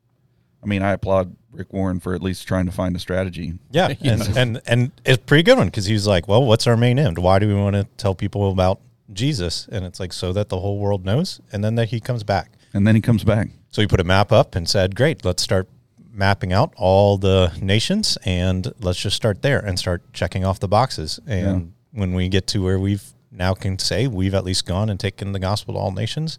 I 0.63 0.67
mean, 0.67 0.83
I 0.83 0.93
applaud 0.93 1.35
Rick 1.51 1.73
Warren 1.73 2.01
for 2.01 2.15
at 2.15 2.23
least 2.23 2.47
trying 2.47 2.67
to 2.67 2.73
find 2.73 2.95
a 2.95 2.99
strategy. 2.99 3.55
Yeah, 3.71 3.95
and, 4.01 4.37
and 4.37 4.63
and 4.67 4.93
it's 5.05 5.19
a 5.19 5.27
pretty 5.27 5.43
good 5.43 5.59
one 5.59 5.69
because 5.69 5.87
he's 5.87 6.07
like, 6.07 6.29
well, 6.29 6.45
what's 6.45 6.67
our 6.67 6.77
main 6.77 6.99
end? 6.99 7.19
Why 7.19 7.39
do 7.39 7.49
we 7.49 7.55
want 7.55 7.77
to 7.77 7.85
tell 7.97 8.15
people 8.15 8.51
about 8.51 8.81
Jesus? 9.13 9.69
And 9.71 9.85
it's 9.85 10.01
like 10.01 10.13
so 10.13 10.33
that 10.33 10.49
the 10.49 10.61
whole 10.61 10.79
world 10.79 11.05
knows, 11.05 11.41
and 11.53 11.63
then 11.63 11.75
that 11.77 11.89
he 11.89 12.01
comes 12.01 12.23
back. 12.23 12.51
And 12.75 12.87
then 12.87 12.95
he 12.95 13.01
comes 13.01 13.25
back. 13.25 13.49
So 13.71 13.83
he 13.83 13.89
put 13.89 14.01
a 14.01 14.05
map 14.05 14.33
up 14.33 14.55
and 14.55 14.69
said, 14.69 14.95
great, 14.95 15.25
let's 15.25 15.43
start 15.43 15.69
mapping 16.13 16.53
out 16.53 16.73
all 16.77 17.17
the 17.19 17.53
nations, 17.61 18.19
and 18.25 18.73
let's 18.81 18.99
just 18.99 19.17
start 19.17 19.43
there 19.43 19.59
and 19.59 19.79
start 19.79 20.03
checking 20.13 20.45
off 20.45 20.61
the 20.61 20.69
boxes. 20.69 21.19
And 21.27 21.73
when 21.93 22.15
we 22.15 22.29
get 22.29 22.47
to 22.49 22.63
where 22.63 22.79
we've 22.79 23.05
now 23.31 23.55
can 23.55 23.79
say 23.79 24.07
we've 24.07 24.35
at 24.35 24.45
least 24.45 24.67
gone 24.67 24.91
and 24.91 25.01
taken 25.01 25.33
the 25.33 25.39
gospel 25.39 25.75
to 25.75 25.81
all 25.81 25.91
nations, 25.91 26.39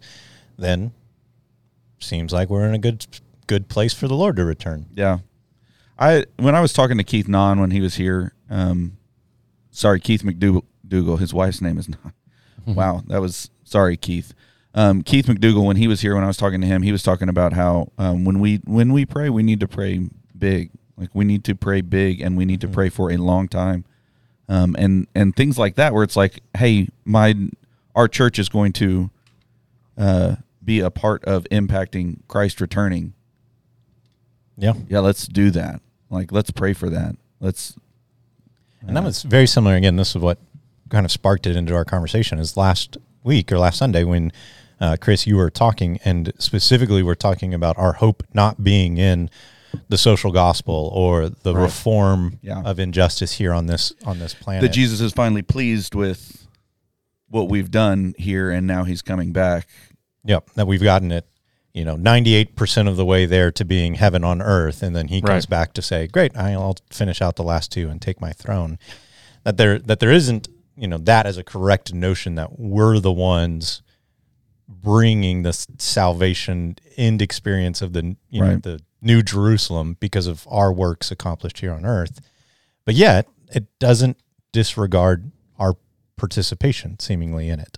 then 0.56 0.92
seems 1.98 2.32
like 2.32 2.48
we're 2.50 2.66
in 2.66 2.74
a 2.74 2.78
good 2.78 3.04
good 3.46 3.68
place 3.68 3.92
for 3.94 4.08
the 4.08 4.14
Lord 4.14 4.36
to 4.36 4.44
return. 4.44 4.86
Yeah. 4.94 5.18
I 5.98 6.24
when 6.36 6.54
I 6.54 6.60
was 6.60 6.72
talking 6.72 6.98
to 6.98 7.04
Keith 7.04 7.28
Non 7.28 7.60
when 7.60 7.70
he 7.70 7.80
was 7.80 7.94
here, 7.96 8.32
um, 8.50 8.96
sorry, 9.70 10.00
Keith 10.00 10.22
McDougal, 10.22 11.18
his 11.18 11.32
wife's 11.32 11.60
name 11.60 11.78
is 11.78 11.88
not. 11.88 12.00
Wow, 12.66 13.02
that 13.08 13.20
was 13.20 13.50
sorry, 13.64 13.98
Keith. 13.98 14.32
Um, 14.74 15.02
Keith 15.02 15.26
McDougal, 15.26 15.66
when 15.66 15.76
he 15.76 15.86
was 15.86 16.00
here, 16.00 16.14
when 16.14 16.24
I 16.24 16.28
was 16.28 16.38
talking 16.38 16.62
to 16.62 16.66
him, 16.66 16.80
he 16.80 16.92
was 16.92 17.02
talking 17.02 17.28
about 17.28 17.52
how 17.52 17.92
um, 17.98 18.24
when 18.24 18.40
we 18.40 18.56
when 18.64 18.92
we 18.94 19.04
pray, 19.04 19.28
we 19.28 19.42
need 19.42 19.60
to 19.60 19.68
pray 19.68 20.08
big. 20.36 20.70
Like 20.96 21.10
we 21.12 21.26
need 21.26 21.44
to 21.44 21.54
pray 21.54 21.82
big, 21.82 22.22
and 22.22 22.38
we 22.38 22.46
need 22.46 22.62
to 22.62 22.68
pray 22.68 22.88
for 22.88 23.10
a 23.10 23.18
long 23.18 23.48
time, 23.48 23.84
um, 24.48 24.74
and 24.78 25.06
and 25.14 25.36
things 25.36 25.58
like 25.58 25.74
that, 25.74 25.92
where 25.92 26.04
it's 26.04 26.16
like, 26.16 26.40
hey, 26.56 26.88
my 27.04 27.34
our 27.94 28.08
church 28.08 28.38
is 28.38 28.48
going 28.48 28.72
to 28.74 29.10
uh, 29.98 30.36
be 30.64 30.80
a 30.80 30.90
part 30.90 31.24
of 31.24 31.44
impacting 31.50 32.20
Christ 32.28 32.60
returning 32.60 33.13
Yeah. 34.56 34.74
yeah, 34.88 35.00
let's 35.00 35.26
do 35.26 35.50
that. 35.52 35.80
Like, 36.10 36.30
let's 36.32 36.50
pray 36.50 36.72
for 36.72 36.88
that. 36.90 37.16
Let's. 37.40 37.74
And 38.86 38.96
that 38.96 39.02
was 39.04 39.22
very 39.22 39.46
similar. 39.46 39.74
Again, 39.76 39.96
this 39.96 40.10
is 40.10 40.18
what 40.22 40.38
kind 40.90 41.04
of 41.06 41.10
sparked 41.10 41.46
it 41.46 41.56
into 41.56 41.74
our 41.74 41.84
conversation. 41.84 42.38
Is 42.38 42.56
last 42.56 42.98
week 43.22 43.50
or 43.50 43.58
last 43.58 43.78
Sunday 43.78 44.04
when 44.04 44.30
uh, 44.80 44.96
Chris, 45.00 45.26
you 45.26 45.36
were 45.36 45.50
talking, 45.50 45.98
and 46.04 46.32
specifically 46.38 47.02
we're 47.02 47.14
talking 47.14 47.54
about 47.54 47.78
our 47.78 47.94
hope 47.94 48.22
not 48.34 48.62
being 48.62 48.98
in 48.98 49.30
the 49.88 49.96
social 49.98 50.30
gospel 50.30 50.90
or 50.94 51.28
the 51.28 51.54
reform 51.54 52.38
Yeah. 52.42 52.62
of 52.64 52.78
injustice 52.78 53.32
here 53.32 53.52
on 53.52 53.66
this 53.66 53.92
on 54.04 54.18
this 54.20 54.34
planet. 54.34 54.62
that 54.62 54.72
Jesus 54.72 55.00
is 55.00 55.12
finally 55.12 55.42
pleased 55.42 55.94
with 55.96 56.46
what 57.28 57.48
we've 57.48 57.70
done 57.70 58.14
here, 58.18 58.50
and 58.50 58.66
now 58.66 58.84
He's 58.84 59.02
coming 59.02 59.32
back. 59.32 59.66
Yep, 60.24 60.50
that 60.54 60.66
we've 60.66 60.82
gotten 60.82 61.10
it, 61.10 61.26
you 61.74 61.84
know, 61.84 61.96
98% 61.96 62.88
of 62.88 62.96
the 62.96 63.04
way 63.04 63.26
there 63.26 63.50
to 63.50 63.64
being 63.64 63.94
heaven 63.94 64.22
on 64.24 64.40
earth. 64.40 64.80
And 64.82 64.94
then 64.94 65.08
he 65.08 65.20
comes 65.20 65.44
Right. 65.44 65.50
back 65.50 65.72
to 65.74 65.82
say, 65.82 66.06
great, 66.06 66.34
I'll 66.36 66.76
finish 66.90 67.20
out 67.20 67.34
the 67.36 67.42
last 67.42 67.72
two 67.72 67.88
and 67.90 68.00
take 68.00 68.20
my 68.20 68.32
throne. 68.32 68.78
That 69.42 69.56
there, 69.56 69.78
that 69.80 69.98
there 69.98 70.12
isn't, 70.12 70.48
you 70.76 70.86
know, 70.86 70.98
that 70.98 71.26
as 71.26 71.36
a 71.36 71.42
correct 71.44 71.92
notion 71.92 72.36
that 72.36 72.58
we're 72.58 73.00
the 73.00 73.12
ones 73.12 73.82
bringing 74.68 75.42
the 75.42 75.52
salvation 75.52 76.76
end 76.96 77.20
experience 77.20 77.82
of 77.82 77.92
the, 77.92 78.16
you 78.30 78.40
know, 78.40 78.46
the 78.62 78.80
new 79.02 79.22
Jerusalem 79.22 79.96
because 80.00 80.26
of 80.26 80.46
our 80.50 80.72
works 80.72 81.10
accomplished 81.10 81.58
here 81.58 81.72
on 81.72 81.84
earth. 81.84 82.20
But 82.86 82.94
yet 82.94 83.26
it 83.52 83.66
doesn't 83.78 84.16
disregard 84.52 85.32
our 85.58 85.74
participation 86.16 86.98
seemingly 87.00 87.48
in 87.50 87.58
it 87.60 87.76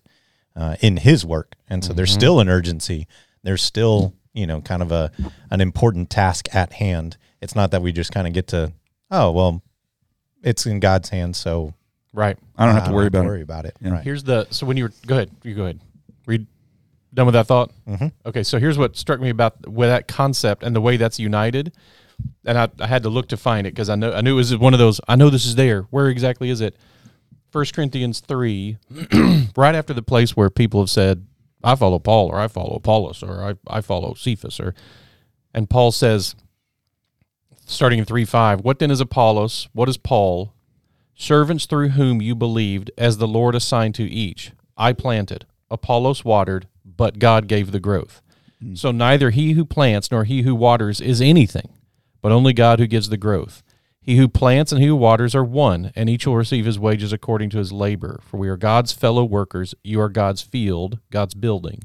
uh, 0.55 0.77
in 0.81 0.99
his 0.99 1.25
work 1.25 1.55
and 1.69 1.83
so 1.83 1.93
there's 1.95 2.13
still 2.13 2.39
an 2.39 2.49
urgency 2.49 3.07
there's 3.47 3.63
still 3.63 4.13
you 4.35 4.47
know 4.47 4.61
kind 4.61 4.83
of 4.83 4.93
a 4.93 5.11
an 5.51 5.61
important 5.61 6.11
task 6.11 6.55
at 6.55 6.73
hand 6.75 7.17
it's 7.41 7.55
not 7.55 7.71
that 7.71 7.81
we 7.83 7.93
just 7.93 8.13
kind 8.13 8.27
of 8.27 8.33
get 8.33 8.49
to 8.49 8.73
oh 9.11 9.31
well 9.31 9.63
it's 10.43 10.67
in 10.67 10.81
god's 10.81 11.09
hands 11.09 11.39
so 11.39 11.73
Right. 12.13 12.39
I 12.57 12.65
don't 12.65 12.75
have 12.75 12.87
to 12.87 12.93
worry 12.93 13.09
about 13.09 13.27
worry 13.27 13.41
it. 13.41 13.43
about 13.43 13.67
it 13.67 13.77
Yeah. 13.81 13.91
right 13.91 14.03
Here's 14.05 14.25
the 14.25 14.47
so 14.51 14.65
when 14.67 14.77
you 14.79 14.85
were 14.85 14.93
go 15.07 15.17
ahead, 15.17 15.31
you 15.43 15.55
go 15.55 15.65
ahead. 15.65 15.81
Read 16.27 16.47
done 17.13 17.27
with 17.27 17.35
that 17.35 17.47
thought. 17.47 17.73
Mhm. 17.87 18.11
Okay, 18.25 18.43
so 18.43 18.59
here's 18.59 18.79
what 18.79 18.97
struck 18.97 19.21
me 19.21 19.29
about 19.29 19.69
with 19.69 19.89
that 19.91 20.09
concept 20.09 20.63
and 20.63 20.75
the 20.75 20.81
way 20.81 20.97
that's 20.97 21.19
united. 21.19 21.73
And 22.47 22.57
I, 22.57 22.69
I 22.81 22.87
had 22.87 23.03
to 23.03 23.11
look 23.11 23.29
to 23.29 23.37
find 23.37 23.67
it 23.67 23.73
because 23.75 23.91
I 23.91 23.97
know 23.97 24.13
I 24.15 24.23
knew 24.23 24.33
it 24.33 24.37
was 24.37 24.57
one 24.57 24.73
of 24.73 24.79
those. 24.79 24.99
I 25.09 25.17
know 25.17 25.29
this 25.29 25.45
is 25.45 25.57
there. 25.57 25.83
Where 25.91 26.09
exactly 26.09 26.49
is 26.49 26.63
it? 26.63 26.75
First 27.51 27.75
Corinthians 27.75 28.21
three, 28.21 28.79
right 29.57 29.75
after 29.75 29.93
the 29.93 30.03
place 30.03 30.35
where 30.35 30.49
people 30.49 30.81
have 30.81 30.89
said, 30.91 31.27
"I 31.67 31.75
follow 31.75 31.99
Paul," 31.99 32.29
or 32.29 32.39
"I 32.41 32.49
follow 32.49 32.77
Apollos," 32.77 33.23
or 33.23 33.43
"I 33.43 33.55
I 33.67 33.81
follow 33.83 34.15
Cephas," 34.15 34.59
or 34.59 34.75
and 35.53 35.69
Paul 35.69 35.93
says, 35.93 36.35
starting 37.67 37.99
in 37.99 38.05
three 38.05 38.25
five, 38.25 38.61
"What 38.61 38.79
then 38.79 38.91
is 38.91 39.01
Apollos? 39.01 39.69
What 39.73 39.89
is 39.89 39.99
Paul? 39.99 40.55
servants 41.17 41.67
through 41.67 41.91
whom 41.91 42.23
you 42.23 42.35
believed, 42.35 42.91
as 42.97 43.17
the 43.19 43.27
Lord 43.27 43.55
assigned 43.55 43.95
to 43.97 44.05
each. 44.05 44.53
I 44.77 44.93
planted, 44.93 45.47
Apollos 45.71 46.25
watered, 46.25 46.69
but 46.85 47.19
God 47.19 47.49
gave 47.49 47.73
the 47.73 47.81
growth. 47.81 48.21
Hmm. 48.61 48.75
So 48.75 48.93
neither 48.93 49.31
he 49.31 49.53
who 49.53 49.65
plants 49.65 50.11
nor 50.11 50.25
he 50.25 50.43
who 50.43 50.55
waters 50.55 51.01
is 51.01 51.21
anything, 51.21 51.71
but 52.21 52.33
only 52.33 52.53
God 52.53 52.79
who 52.79 52.87
gives 52.87 53.09
the 53.09 53.17
growth. 53.17 53.63
He 54.07 54.17
who 54.19 54.29
plants 54.29 54.71
and 54.71 54.81
he 54.81 54.87
who 54.87 54.95
waters 54.95 55.35
are 55.35 55.43
one, 55.45 55.91
and 55.97 56.09
each 56.09 56.27
will 56.29 56.37
receive 56.37 56.65
his 56.65 56.79
wages 56.79 57.13
according 57.13 57.51
to 57.51 57.59
his 57.59 57.73
labor. 57.73 58.21
For 58.23 58.37
we 58.37 58.49
are 58.49 58.57
God's 58.57 58.93
fellow 58.93 59.25
workers. 59.25 59.75
You 59.83 60.01
are 60.01 60.09
God's 60.09 60.43
field, 60.43 61.01
God's 61.11 61.35
building. 61.35 61.83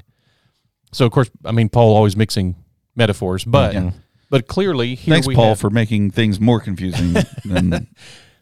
So, 0.92 1.04
of 1.04 1.10
course, 1.10 1.30
I 1.44 1.50
mean, 1.50 1.68
Paul 1.68 1.96
always 1.96 2.16
mixing 2.16 2.54
metaphors, 2.94 3.44
but 3.44 3.74
Yeah. 3.74 3.90
but 4.30 4.46
clearly 4.46 4.94
here 4.94 5.14
Thanks, 5.14 5.26
Paul, 5.34 5.48
have- 5.50 5.58
for 5.58 5.68
making 5.70 6.12
things 6.12 6.38
more 6.38 6.60
confusing 6.60 7.12
than. 7.44 7.88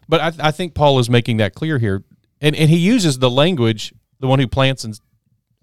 But 0.07 0.21
I, 0.21 0.47
I 0.47 0.51
think 0.51 0.75
Paul 0.75 0.99
is 0.99 1.09
making 1.09 1.37
that 1.37 1.55
clear 1.55 1.79
here, 1.79 2.03
and 2.39 2.55
and 2.55 2.69
he 2.69 2.77
uses 2.77 3.17
the 3.17 3.31
language: 3.31 3.93
the 4.19 4.27
one 4.27 4.37
who 4.39 4.47
plants 4.47 4.83
and 4.83 4.99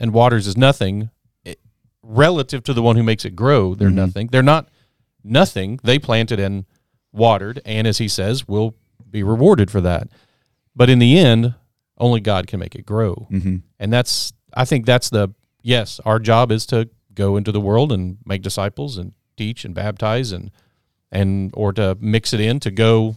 and 0.00 0.12
waters 0.12 0.46
is 0.48 0.56
nothing, 0.56 1.10
eh, 1.46 1.54
relative 2.02 2.64
to 2.64 2.72
the 2.72 2.82
one 2.82 2.96
who 2.96 3.02
makes 3.04 3.24
it 3.24 3.36
grow. 3.36 3.74
They're 3.76 3.90
nothing. 3.90 4.28
They're 4.32 4.42
not 4.42 4.68
nothing. 5.22 5.78
They 5.84 5.98
planted 6.00 6.40
and 6.40 6.64
watered, 7.12 7.60
and 7.64 7.86
as 7.86 7.98
he 7.98 8.08
says, 8.08 8.46
will 8.46 8.74
be 9.10 9.22
rewarded 9.22 9.70
for 9.70 9.80
that. 9.80 10.08
But 10.76 10.90
in 10.90 10.98
the 10.98 11.18
end, 11.18 11.54
only 11.98 12.20
God 12.20 12.46
can 12.46 12.60
make 12.60 12.74
it 12.74 12.86
grow, 12.86 13.26
Mhm. 13.30 13.62
and 13.78 13.92
that's 13.92 14.32
I 14.54 14.64
think 14.64 14.86
that's 14.86 15.10
the 15.10 15.28
yes. 15.62 16.00
Our 16.06 16.18
job 16.18 16.50
is 16.50 16.64
to 16.66 16.88
go 17.14 17.36
into 17.36 17.52
the 17.52 17.60
world 17.60 17.92
and 17.92 18.18
make 18.24 18.40
disciples 18.42 18.96
and 18.96 19.12
teach 19.36 19.64
and 19.64 19.74
baptize 19.74 20.32
and 20.32 20.50
and 21.12 21.50
or 21.54 21.72
to 21.74 21.96
mix 22.00 22.32
it 22.32 22.40
in 22.40 22.60
to 22.60 22.70
go 22.70 23.16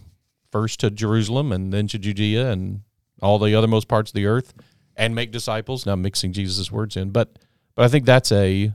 first 0.50 0.80
to 0.80 0.90
Jerusalem 0.90 1.52
and 1.52 1.72
then 1.72 1.86
to 1.88 1.98
Judea 1.98 2.50
and 2.50 2.80
all 3.22 3.38
the 3.38 3.50
othermost 3.50 3.88
parts 3.88 4.10
of 4.10 4.14
the 4.14 4.26
earth 4.26 4.52
and 4.96 5.14
make 5.14 5.30
disciples. 5.30 5.86
Now 5.86 5.92
I'm 5.92 6.02
mixing 6.02 6.32
Jesus' 6.32 6.70
words 6.72 6.96
in, 6.96 7.10
but 7.10 7.38
but 7.74 7.84
I 7.84 7.88
think 7.88 8.04
that's 8.04 8.30
a 8.32 8.72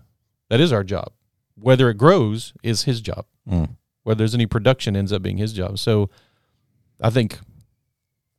that 0.49 0.60
is 0.60 0.71
our 0.71 0.84
job. 0.84 1.12
Whether 1.56 1.89
it 1.89 1.97
grows 1.97 2.53
is 2.63 2.84
his 2.84 3.01
job. 3.01 3.25
Mm. 3.49 3.75
Whether 4.08 4.20
there's 4.20 4.34
any 4.34 4.46
production 4.46 4.96
ends 4.96 5.12
up 5.12 5.22
being 5.22 5.36
his 5.36 5.52
job. 5.52 5.78
So 5.80 6.10
I 7.02 7.10
think 7.10 7.39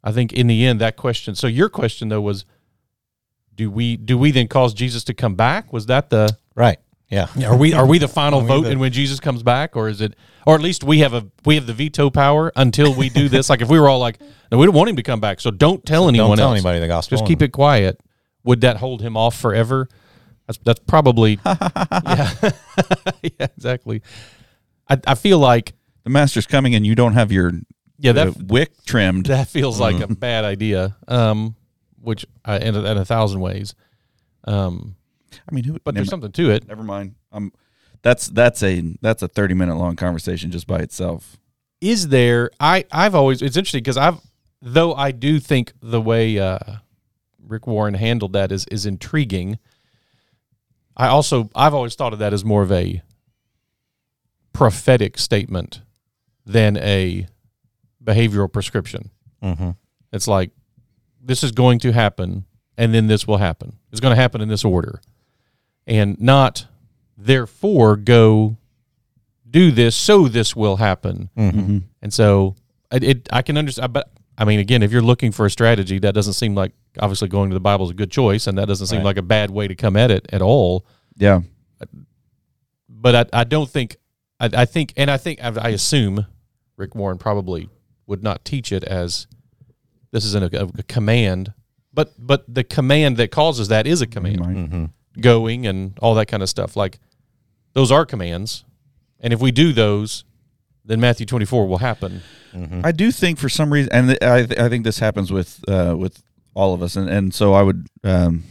I 0.03 0.13
think 0.13 0.33
in 0.33 0.47
the 0.47 0.65
end 0.65 0.81
that 0.81 0.97
question 0.97 1.35
so 1.35 1.47
your 1.47 1.69
question 1.69 2.09
though 2.09 2.23
was 2.23 2.47
do 3.55 3.71
we 3.71 3.99
do 3.99 4.17
we 4.17 4.31
then 4.31 4.49
cause 4.49 4.73
Jesus 4.73 5.05
to 5.05 5.15
come 5.15 5.35
back? 5.35 5.71
Was 5.71 5.85
that 5.85 6.09
the 6.09 6.35
right 6.55 6.79
yeah 7.11 7.27
are 7.45 7.55
we 7.55 7.75
are 7.75 7.87
we 7.87 7.99
the 7.99 8.09
final 8.09 8.41
we 8.41 8.49
vote 8.49 8.63
the- 8.63 8.71
and 8.71 8.81
when 8.81 8.93
Jesus 8.93 9.21
comes 9.21 9.43
back, 9.43 9.77
or 9.77 9.91
is 9.91 10.01
it, 10.01 10.17
or 10.47 10.55
at 10.55 10.63
least 10.63 10.85
we 10.85 11.01
have 11.01 11.13
a 11.13 11.27
we 11.45 11.57
have 11.57 11.67
the 11.67 11.75
veto 11.75 12.09
power 12.09 12.51
until 12.57 12.95
we 12.95 13.11
do 13.11 13.29
this? 13.29 13.51
like 13.51 13.61
if 13.61 13.69
we 13.69 13.79
were 13.79 13.91
all 13.91 13.99
like, 13.99 14.19
no, 14.51 14.57
we 14.57 14.65
don't 14.65 14.75
want 14.75 14.89
him 14.89 14.97
to 14.97 15.03
come 15.03 15.21
back, 15.21 15.39
so 15.39 15.51
don't 15.51 15.85
tell 15.85 16.09
anyone 16.09 16.29
don't 16.31 16.39
tell 16.39 16.49
else. 16.49 16.61
anybody 16.61 16.81
the 16.81 16.89
gospel 16.89 17.19
Just 17.19 17.29
keep 17.29 17.43
it 17.43 17.53
quiet. 17.53 18.01
Would 18.45 18.63
that 18.63 18.79
hold 18.79 19.03
him 19.03 19.19
off 19.19 19.39
forever? 19.39 19.87
That's 20.47 20.59
that's 20.65 20.81
probably 20.87 21.39
yeah 21.47 22.33
yeah 23.23 23.47
exactly. 23.55 24.01
I 24.89 24.99
I 25.07 25.15
feel 25.15 25.39
like 25.39 25.75
the 26.05 26.11
master's 26.11 26.47
coming, 26.47 26.75
and 26.75 26.87
you 26.87 26.95
don't 26.95 27.15
have 27.15 27.33
your 27.33 27.53
yeah 27.99 28.13
that 28.13 28.29
uh, 28.29 28.33
wick 28.47 28.73
trimmed. 28.87 29.27
that 29.27 29.49
feels 29.49 29.81
like 29.81 30.01
a 30.01 30.09
bad 30.09 30.45
idea. 30.45 30.97
Um, 31.07 31.57
which 32.01 32.25
I 32.45 32.57
a, 32.59 32.59
in 32.59 32.97
a 32.97 33.05
thousand 33.05 33.41
ways. 33.41 33.75
Um, 34.45 34.97
I 35.51 35.55
mean, 35.55 35.65
who? 35.65 35.79
but 35.85 35.95
there's 35.95 36.09
something 36.09 36.33
to 36.33 36.51
it. 36.51 36.67
never 36.69 36.83
mind. 36.85 37.17
Um, 37.33 37.53
that's 38.03 38.29
that's 38.29 38.63
a 38.63 38.95
that's 39.03 39.23
a 39.23 39.29
thirty 39.29 39.55
minute 39.55 39.77
long 39.77 39.97
conversation 39.97 40.51
just 40.51 40.67
by 40.67 40.79
itself. 40.79 41.37
is 41.81 42.09
there 42.09 42.51
i 42.61 42.85
i've 42.93 43.15
always 43.15 43.43
it's 43.43 43.57
interesting 43.57 43.81
because 43.81 43.97
i've 43.97 44.21
though 44.63 44.95
i 44.95 45.11
do 45.11 45.39
think 45.41 45.73
the 45.83 46.01
way 46.01 46.39
uh 46.39 46.59
rick 47.47 47.67
warren 47.67 47.95
handled 47.95 48.33
that 48.33 48.53
is 48.53 48.67
is 48.71 48.87
intriguing 48.87 49.59
i 50.97 51.07
also 51.09 51.51
i've 51.55 51.75
always 51.75 51.95
thought 51.95 52.13
of 52.13 52.19
that 52.21 52.33
as 52.33 52.45
more 52.45 52.63
of 52.63 52.71
a 52.73 53.03
prophetic 54.59 55.17
statement 55.19 55.81
than 56.45 56.77
a 56.79 57.27
behavioral 58.03 58.53
prescription. 58.53 59.11
Hmm 59.43 59.71
it's 60.11 60.27
like 60.27 60.51
this 61.23 61.43
is 61.45 61.53
going 61.53 61.79
to 61.81 61.93
happen 61.93 62.47
and 62.79 62.95
then 62.95 63.09
this 63.09 63.27
will 63.27 63.37
happen. 63.37 63.77
It's 63.93 64.01
going 64.01 64.13
to 64.17 64.21
happen 64.21 64.41
in 64.41 64.49
this 64.49 64.65
order. 64.65 65.03
And 65.87 66.19
not 66.19 66.67
therefore 67.19 67.97
go 67.97 68.57
do 69.51 69.71
this 69.71 69.95
so 69.95 70.29
this 70.29 70.57
will 70.57 70.77
happen. 70.77 71.29
Hmm 71.37 71.79
and 72.01 72.13
so 72.15 72.57
it, 72.91 73.05
it 73.05 73.29
I 73.31 73.43
can 73.43 73.59
understand, 73.59 73.93
but 73.93 74.11
I 74.39 74.45
mean, 74.45 74.61
again, 74.61 74.83
if 74.83 74.93
you're 74.93 75.03
looking 75.03 75.33
for 75.33 75.45
a 75.47 75.51
strategy, 75.51 75.99
that 75.99 76.15
doesn't 76.15 76.35
seem 76.35 76.55
like 76.55 76.73
obviously 77.01 77.29
going 77.29 77.51
to 77.51 77.55
the 77.55 77.61
Bible 77.61 77.85
is 77.87 77.91
a 77.91 77.95
good 77.95 78.11
choice, 78.11 78.47
and 78.47 78.57
that 78.57 78.67
doesn't 78.69 78.87
seem 78.87 78.99
Right. 79.01 79.05
like 79.07 79.17
a 79.19 79.23
bad 79.23 79.51
way 79.51 79.67
to 79.69 79.75
come 79.75 79.97
at 79.97 80.11
it 80.13 80.27
at 80.33 80.41
all. 80.41 80.87
Yeah, 81.17 81.41
But 82.89 83.15
I, 83.35 83.41
I 83.41 83.45
don't 83.45 83.69
think, 83.69 83.97
I, 84.41 84.51
I 84.53 84.65
think, 84.65 84.93
and 84.97 85.11
I 85.11 85.17
think, 85.17 85.43
I, 85.43 85.53
I 85.61 85.69
assume 85.71 86.27
Rick 86.77 86.95
Warren 86.95 87.19
probably 87.19 87.69
would 88.07 88.23
not 88.23 88.45
teach 88.45 88.73
it 88.73 88.85
as 88.85 89.27
this 90.13 90.25
is 90.25 90.35
an, 90.35 90.45
a, 90.45 90.49
a 90.79 90.83
command, 90.85 91.53
but 91.93 92.13
but 92.19 92.45
the 92.53 92.65
command 92.65 93.17
that 93.19 93.31
causes 93.31 93.69
that 93.69 93.87
is 93.87 94.01
a 94.01 94.07
command 94.07 94.41
Right. 94.41 94.57
hmm 94.57 94.85
going 95.21 95.67
and 95.67 95.99
all 96.01 96.15
that 96.15 96.27
kind 96.27 96.45
of 96.45 96.49
stuff. 96.49 96.77
Like 96.77 97.01
those 97.73 97.91
are 97.91 98.07
commands, 98.07 98.65
and 99.19 99.33
if 99.33 99.41
we 99.41 99.51
do 99.51 99.73
those, 99.73 100.23
then 100.85 101.01
Matthew 101.01 101.27
24 101.27 101.67
will 101.67 101.79
happen. 101.79 102.23
I 102.85 102.93
do 102.93 103.11
think 103.11 103.39
for 103.39 103.49
some 103.49 103.73
reason, 103.73 103.91
and 103.93 104.11
I 104.23 104.47
th- 104.47 104.59
I 104.61 104.69
think 104.69 104.85
this 104.85 105.01
happens 105.01 105.33
with 105.33 105.63
uh, 105.69 105.97
with 105.99 106.23
all 106.55 106.73
of 106.73 106.83
us, 106.83 106.95
and, 106.97 107.11
and 107.11 107.35
so 107.35 107.53
I 107.53 107.63
would 107.63 107.89
um, 108.05 108.45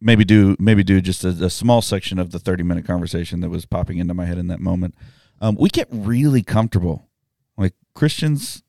maybe 0.00 0.24
do 0.24 0.56
maybe 0.58 0.82
do 0.84 1.00
just 1.00 1.24
a, 1.24 1.28
a 1.28 1.50
small 1.50 1.82
section 1.82 2.18
of 2.18 2.30
the 2.30 2.38
thirty 2.38 2.62
minute 2.62 2.84
conversation 2.86 3.40
that 3.40 3.50
was 3.50 3.66
popping 3.66 3.98
into 3.98 4.14
my 4.14 4.24
head 4.26 4.38
in 4.38 4.46
that 4.48 4.60
moment. 4.60 4.94
Um, 5.40 5.56
we 5.58 5.68
get 5.68 5.88
really 5.90 6.42
comfortable, 6.42 7.08
like 7.56 7.74
Christians, 7.94 8.62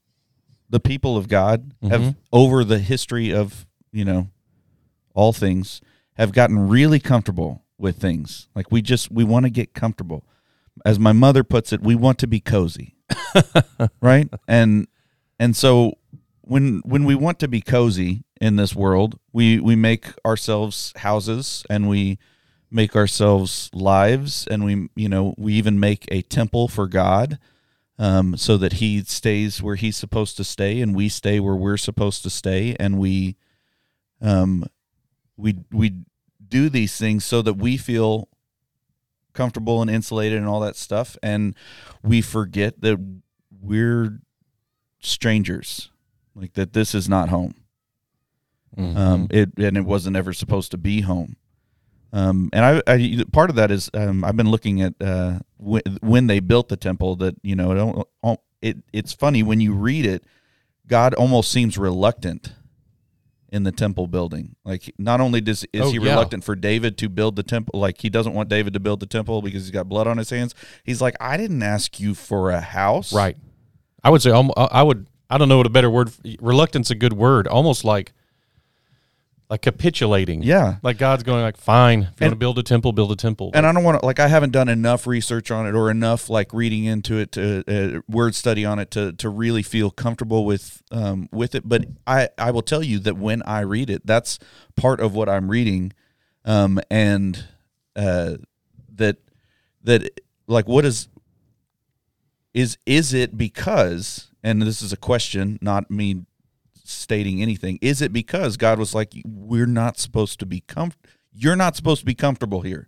the 0.69 0.79
people 0.79 1.17
of 1.17 1.27
God, 1.27 1.73
have 1.83 2.01
Mhm. 2.01 2.15
over 2.31 2.63
the 2.63 2.79
history 2.79 3.33
of 3.33 3.65
you 3.91 4.05
know 4.05 4.29
all 5.13 5.33
things 5.33 5.81
have 6.15 6.31
gotten 6.31 6.67
really 6.69 6.99
comfortable 6.99 7.63
with 7.77 7.97
things. 7.97 8.47
Like 8.55 8.71
we 8.71 8.81
just 8.81 9.11
we 9.11 9.23
want 9.23 9.45
to 9.45 9.49
get 9.49 9.73
comfortable. 9.73 10.25
As 10.85 10.99
my 10.99 11.11
mother 11.11 11.43
puts 11.43 11.73
it, 11.73 11.81
we 11.81 11.95
want 11.95 12.19
to 12.19 12.27
be 12.27 12.39
cozy. 12.39 12.95
right? 14.01 14.29
And 14.47 14.87
and 15.39 15.55
so 15.55 15.93
when 16.41 16.81
when 16.85 17.03
we 17.05 17.15
want 17.15 17.39
to 17.39 17.47
be 17.47 17.61
cozy 17.61 18.23
in 18.39 18.56
this 18.56 18.75
world, 18.75 19.19
we 19.34 19.60
we 19.60 19.75
make 19.75 20.13
ourselves 20.25 20.93
houses 20.97 21.65
and 21.69 21.89
we 21.89 22.17
make 22.71 22.95
ourselves 22.95 23.69
lives 23.73 24.47
and 24.47 24.63
we 24.63 24.89
you 24.95 25.10
know, 25.10 25.36
we 25.38 25.54
even 25.54 25.80
make 25.80 26.06
a 26.10 26.21
temple 26.21 26.67
for 26.67 26.88
God. 26.88 27.38
Um, 28.02 28.38
so 28.38 28.56
that 28.56 28.73
he 28.73 29.04
stays 29.04 29.62
where 29.62 29.75
he's 29.75 29.97
supposed 29.97 30.38
to 30.38 30.45
stay 30.45 30.80
and 30.80 30.95
we 30.95 31.10
stay 31.10 31.41
where 31.41 31.58
we're 31.58 31.75
supposed 31.75 32.23
to 32.23 32.30
stay. 32.30 32.78
And 32.80 32.97
we 32.97 33.36
um 34.21 34.65
we 35.36 35.56
we 35.69 35.95
do 36.47 36.69
these 36.69 36.97
things 36.97 37.25
so 37.25 37.41
that 37.41 37.56
we 37.56 37.75
feel 37.75 38.30
comfortable 39.34 39.82
and 39.82 39.91
insulated 39.91 40.38
and 40.38 40.47
all 40.47 40.62
that 40.62 40.78
stuff. 40.78 41.17
And 41.21 41.56
we 42.02 42.21
forget 42.21 42.80
that 42.80 42.99
we're 43.62 44.19
strangers 45.02 45.89
like 46.36 46.54
that 46.54 46.71
this 46.71 46.95
is 46.95 47.10
not 47.10 47.28
home 47.30 47.56
um 48.77 49.27
it 49.29 49.49
and 49.58 49.75
it 49.77 49.86
wasn't 49.86 50.15
ever 50.15 50.32
supposed 50.32 50.71
to 50.71 50.77
be 50.77 51.01
home 51.01 51.36
um 52.13 52.49
and 52.53 52.63
i, 52.65 52.82
I 52.88 53.23
part 53.32 53.49
of 53.49 53.55
that 53.58 53.71
is 53.71 53.89
um 53.93 54.23
i've 54.23 54.38
been 54.38 54.49
looking 54.51 54.82
at 54.82 54.93
uh 55.01 55.39
when, 55.58 55.82
when 56.01 56.27
they 56.27 56.39
built 56.39 56.69
the 56.69 56.77
temple 56.77 57.15
that 57.17 57.36
you 57.43 57.55
know 57.55 58.05
it, 58.23 58.39
it 58.62 58.77
it's 58.93 59.12
funny 59.13 59.43
when 59.43 59.60
you 59.60 59.73
read 59.73 60.05
it 60.05 60.23
god 60.88 61.13
almost 61.13 61.51
seems 61.51 61.77
reluctant 61.77 62.53
in 63.51 63.63
the 63.63 63.71
temple 63.71 64.05
building 64.08 64.55
like 64.63 64.93
not 64.99 65.19
only 65.19 65.41
does 65.41 65.65
is 65.73 65.82
Oh, 65.82 65.91
he 65.91 65.97
yeah. 65.97 66.12
reluctant 66.12 66.43
for 66.43 66.55
david 66.55 66.97
to 66.99 67.10
build 67.10 67.36
the 67.36 67.43
temple 67.43 67.79
like 67.79 67.99
he 67.99 68.10
doesn't 68.10 68.34
want 68.34 68.47
david 68.47 68.73
to 68.75 68.79
build 68.79 68.99
the 68.99 69.08
temple 69.08 69.41
because 69.41 69.63
he's 69.63 69.71
got 69.71 69.89
blood 69.89 70.05
on 70.08 70.17
his 70.17 70.29
hands 70.29 70.53
he's 70.84 71.01
like 71.01 71.15
i 71.19 71.36
didn't 71.38 71.63
ask 71.63 71.99
you 71.99 72.13
for 72.13 72.51
a 72.51 72.62
house 72.62 73.12
Right. 73.12 73.36
I 74.03 74.10
would 74.12 74.21
say 74.21 74.32
I 74.32 74.82
would. 74.84 75.08
I 75.29 75.38
don't 75.38 75.49
know 75.49 75.58
what 75.58 75.65
a 75.65 75.69
better 75.69 75.89
word. 75.89 76.10
Reluctance 76.39 76.89
a 76.89 76.95
good 76.95 77.12
word. 77.12 77.47
Almost 77.49 77.84
like 77.84 78.13
like 79.49 79.62
capitulating. 79.63 80.43
yeah 80.43 80.75
Like 80.83 80.97
God's 80.99 81.23
going 81.23 81.41
like, 81.41 81.57
fine. 81.57 82.01
If 82.03 82.07
you 82.07 82.13
And- 82.19 82.21
want 82.21 82.31
to 82.33 82.35
build 82.38 82.59
a 82.59 82.63
temple, 82.63 82.91
build 82.93 83.12
a 83.12 83.15
temple. 83.15 83.49
and 83.55 83.65
I 83.65 83.71
don't 83.71 83.83
want 83.83 83.99
to 83.99 84.05
like 84.05 84.19
I 84.19 84.27
haven't 84.27 84.51
done 84.51 84.69
enough 84.69 85.07
research 85.07 85.49
on 85.49 85.65
it 85.65 85.73
or 85.75 85.89
enough 85.89 86.29
like 86.29 86.53
reading 86.53 86.85
into 86.85 87.17
it 87.17 87.31
to 87.33 87.63
uh, 87.67 88.01
word 88.07 88.35
study 88.35 88.63
on 88.63 88.77
it 88.79 88.91
to 88.91 89.12
to 89.13 89.27
really 89.29 89.63
feel 89.63 89.89
comfortable 89.89 90.45
with 90.45 90.83
um 90.91 91.27
with 91.31 91.55
it 91.55 91.67
but 91.67 91.85
I 92.05 92.29
I 92.38 92.51
will 92.51 92.62
tell 92.62 92.83
you 92.83 92.99
that 92.99 93.17
when 93.17 93.41
I 93.43 93.62
read 93.62 93.89
it 93.89 94.05
that's 94.05 94.38
part 94.75 94.99
of 94.99 95.15
what 95.15 95.27
I'm 95.27 95.49
reading 95.49 95.93
um 96.45 96.79
and 96.91 97.45
uh 97.95 98.35
that 98.95 99.17
that 99.83 100.19
like 100.47 100.67
what 100.67 100.85
is 100.85 101.07
is 102.53 102.77
is 102.85 103.13
it 103.13 103.38
because 103.38 104.29
and 104.43 104.62
this 104.62 104.81
is 104.81 104.93
a 104.93 104.97
question 104.97 105.57
not 105.62 105.89
me 105.89 106.25
stating 106.89 107.41
anything 107.41 107.78
is 107.82 108.02
it 108.02 108.12
because 108.12 108.58
God 108.58 108.80
was 108.80 108.95
like 108.95 109.13
we're 109.25 109.65
not 109.65 109.97
supposed 109.97 110.39
to 110.39 110.45
be 110.45 110.62
com- 110.62 110.93
you're 111.32 111.56
not 111.56 111.75
supposed 111.75 112.02
to 112.02 112.06
be 112.06 112.15
comfortable 112.15 112.62
here 112.62 112.88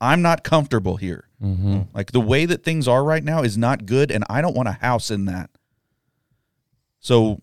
I'm 0.00 0.22
not 0.22 0.44
comfortable 0.44 0.96
here. 0.96 1.28
mm-hmm. 1.42 1.82
Like 1.94 2.12
the 2.12 2.20
way 2.20 2.46
that 2.46 2.62
things 2.62 2.86
are 2.86 3.02
right 3.02 3.24
now 3.24 3.42
is 3.42 3.56
not 3.56 3.86
good, 3.86 4.10
and 4.10 4.24
I 4.28 4.42
don't 4.42 4.56
want 4.56 4.68
a 4.68 4.72
house 4.72 5.10
in 5.10 5.24
that. 5.26 5.50
So, 7.00 7.40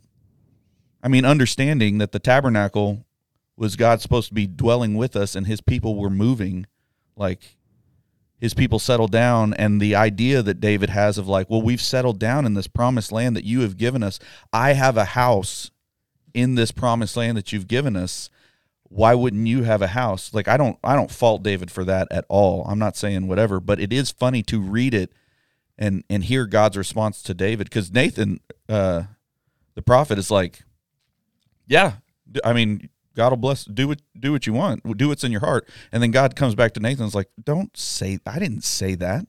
I 1.02 1.08
mean, 1.08 1.26
understanding 1.26 1.98
that 1.98 2.12
the 2.12 2.20
tabernacle 2.20 3.06
was 3.56 3.76
God 3.76 4.02
supposed 4.02 4.28
to 4.30 4.34
be 4.34 4.48
dwelling 4.48 4.96
with 4.96 5.16
us, 5.16 5.36
and 5.36 5.48
His 5.48 5.62
people 5.62 5.96
were 5.96 6.10
moving, 6.10 6.68
like 7.16 7.58
His 8.40 8.54
people 8.54 8.78
settled 8.78 9.12
down, 9.12 9.54
and 9.56 9.82
the 9.82 9.96
idea 9.96 10.44
that 10.44 10.60
David 10.60 10.92
has 10.92 11.18
of 11.18 11.28
like, 11.28 11.50
well, 11.50 11.62
we've 11.62 11.82
settled 11.82 12.20
down 12.20 12.46
in 12.46 12.54
this 12.54 12.68
promised 12.68 13.12
land 13.12 13.36
that 13.36 13.46
you 13.46 13.62
have 13.62 13.78
given 13.78 14.04
us. 14.04 14.20
I 14.52 14.74
have 14.74 14.98
a 14.98 15.06
house 15.06 15.72
in 16.34 16.56
this 16.56 16.72
promised 16.72 17.16
land 17.18 17.38
that 17.38 17.52
you've 17.52 17.68
given 17.68 17.96
us 17.96 18.30
why 18.90 19.16
wouldn't 19.16 19.48
you 19.48 19.64
have 19.64 19.82
a 19.82 19.88
house? 19.88 20.34
Like 20.34 20.48
i 20.48 20.56
don't 20.58 20.78
i 20.84 20.96
don't 20.96 21.12
fault 21.12 21.42
david 21.44 21.72
for 21.72 21.84
that 21.84 22.08
at 22.12 22.26
all. 22.30 22.64
I'm 22.68 22.80
not 22.80 22.96
saying 22.96 23.28
whatever 23.28 23.60
but 23.60 23.80
it 23.80 23.92
is 23.92 24.12
funny 24.12 24.44
to 24.44 24.62
read 24.62 24.94
it 24.94 25.12
and 25.78 26.04
and 26.10 26.24
hear 26.24 26.46
god's 26.46 26.78
response 26.78 27.24
to 27.24 27.34
david 27.34 27.68
because 27.68 27.92
nathan 27.92 28.40
uh 28.70 29.04
the 29.74 29.82
prophet 29.82 30.20
is 30.20 30.30
like 30.30 30.62
yeah 31.66 31.94
i 32.46 32.54
mean 32.54 32.90
god 33.16 33.30
will 33.32 33.38
bless 33.38 33.66
do 33.66 33.88
what 33.88 34.00
do 34.20 34.32
what 34.32 34.46
you 34.46 34.54
want 34.54 34.98
do 34.98 35.08
what's 35.08 35.24
in 35.24 35.32
your 35.32 35.42
heart. 35.42 35.68
And 35.92 36.04
then 36.04 36.12
god 36.12 36.36
comes 36.36 36.54
back 36.54 36.74
to 36.74 36.80
nathan 36.80 37.06
and 37.06 37.16
like 37.16 37.30
don't 37.44 37.76
say 37.76 38.20
i 38.28 38.38
didn't 38.38 38.64
say 38.64 38.94
that 38.96 39.26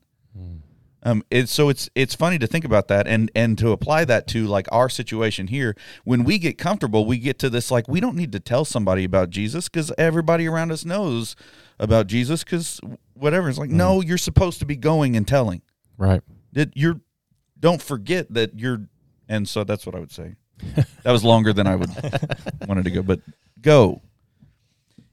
um, 1.05 1.23
it's 1.31 1.53
so 1.53 1.69
it's 1.69 1.91
it's 1.95 2.15
funny 2.15 2.39
to 2.39 2.47
think 2.47 2.65
about 2.65 2.89
that 2.89 3.07
and 3.07 3.31
and 3.35 3.59
to 3.59 3.73
apply 3.73 4.07
that 4.07 4.27
to 4.29 4.47
like 4.47 4.67
our 4.73 4.89
situation 4.89 5.49
here. 5.49 5.77
When 6.05 6.25
we 6.25 6.39
get 6.39 6.57
comfortable, 6.57 7.05
we 7.05 7.19
get 7.19 7.39
to 7.41 7.51
this 7.51 7.71
like 7.71 7.87
we 7.87 8.01
don't 8.01 8.17
need 8.17 8.33
to 8.33 8.41
tell 8.41 8.65
somebody 8.65 9.05
about 9.05 9.29
Jesus 9.29 9.69
because 9.69 9.93
everybody 9.99 10.49
around 10.49 10.73
us 10.73 10.85
knows 10.85 11.37
about 11.79 12.07
Jesus 12.07 12.43
because 12.43 12.81
whatever. 13.13 13.51
It's 13.51 13.59
like 13.59 13.71
no, 13.71 14.01
you're 14.01 14.17
supposed 14.17 14.61
to 14.61 14.67
be 14.67 14.77
going 14.77 15.15
and 15.15 15.29
telling. 15.29 15.61
Right. 15.99 16.23
That 16.53 16.75
you're 16.75 17.01
don't 17.61 17.83
forget 17.83 18.33
that 18.33 18.59
you're. 18.59 18.87
And 19.29 19.49
so 19.49 19.65
that's 19.65 19.87
what 19.87 19.95
I 19.95 20.01
would 20.01 20.13
say. 20.13 20.37
that 21.03 21.13
was 21.13 21.25
longer 21.25 21.53
than 21.53 21.67
I 21.67 21.77
would 21.77 21.91
wanted 22.69 22.85
to 22.85 22.91
go, 22.91 23.03
but 23.03 23.21
go. 23.61 24.01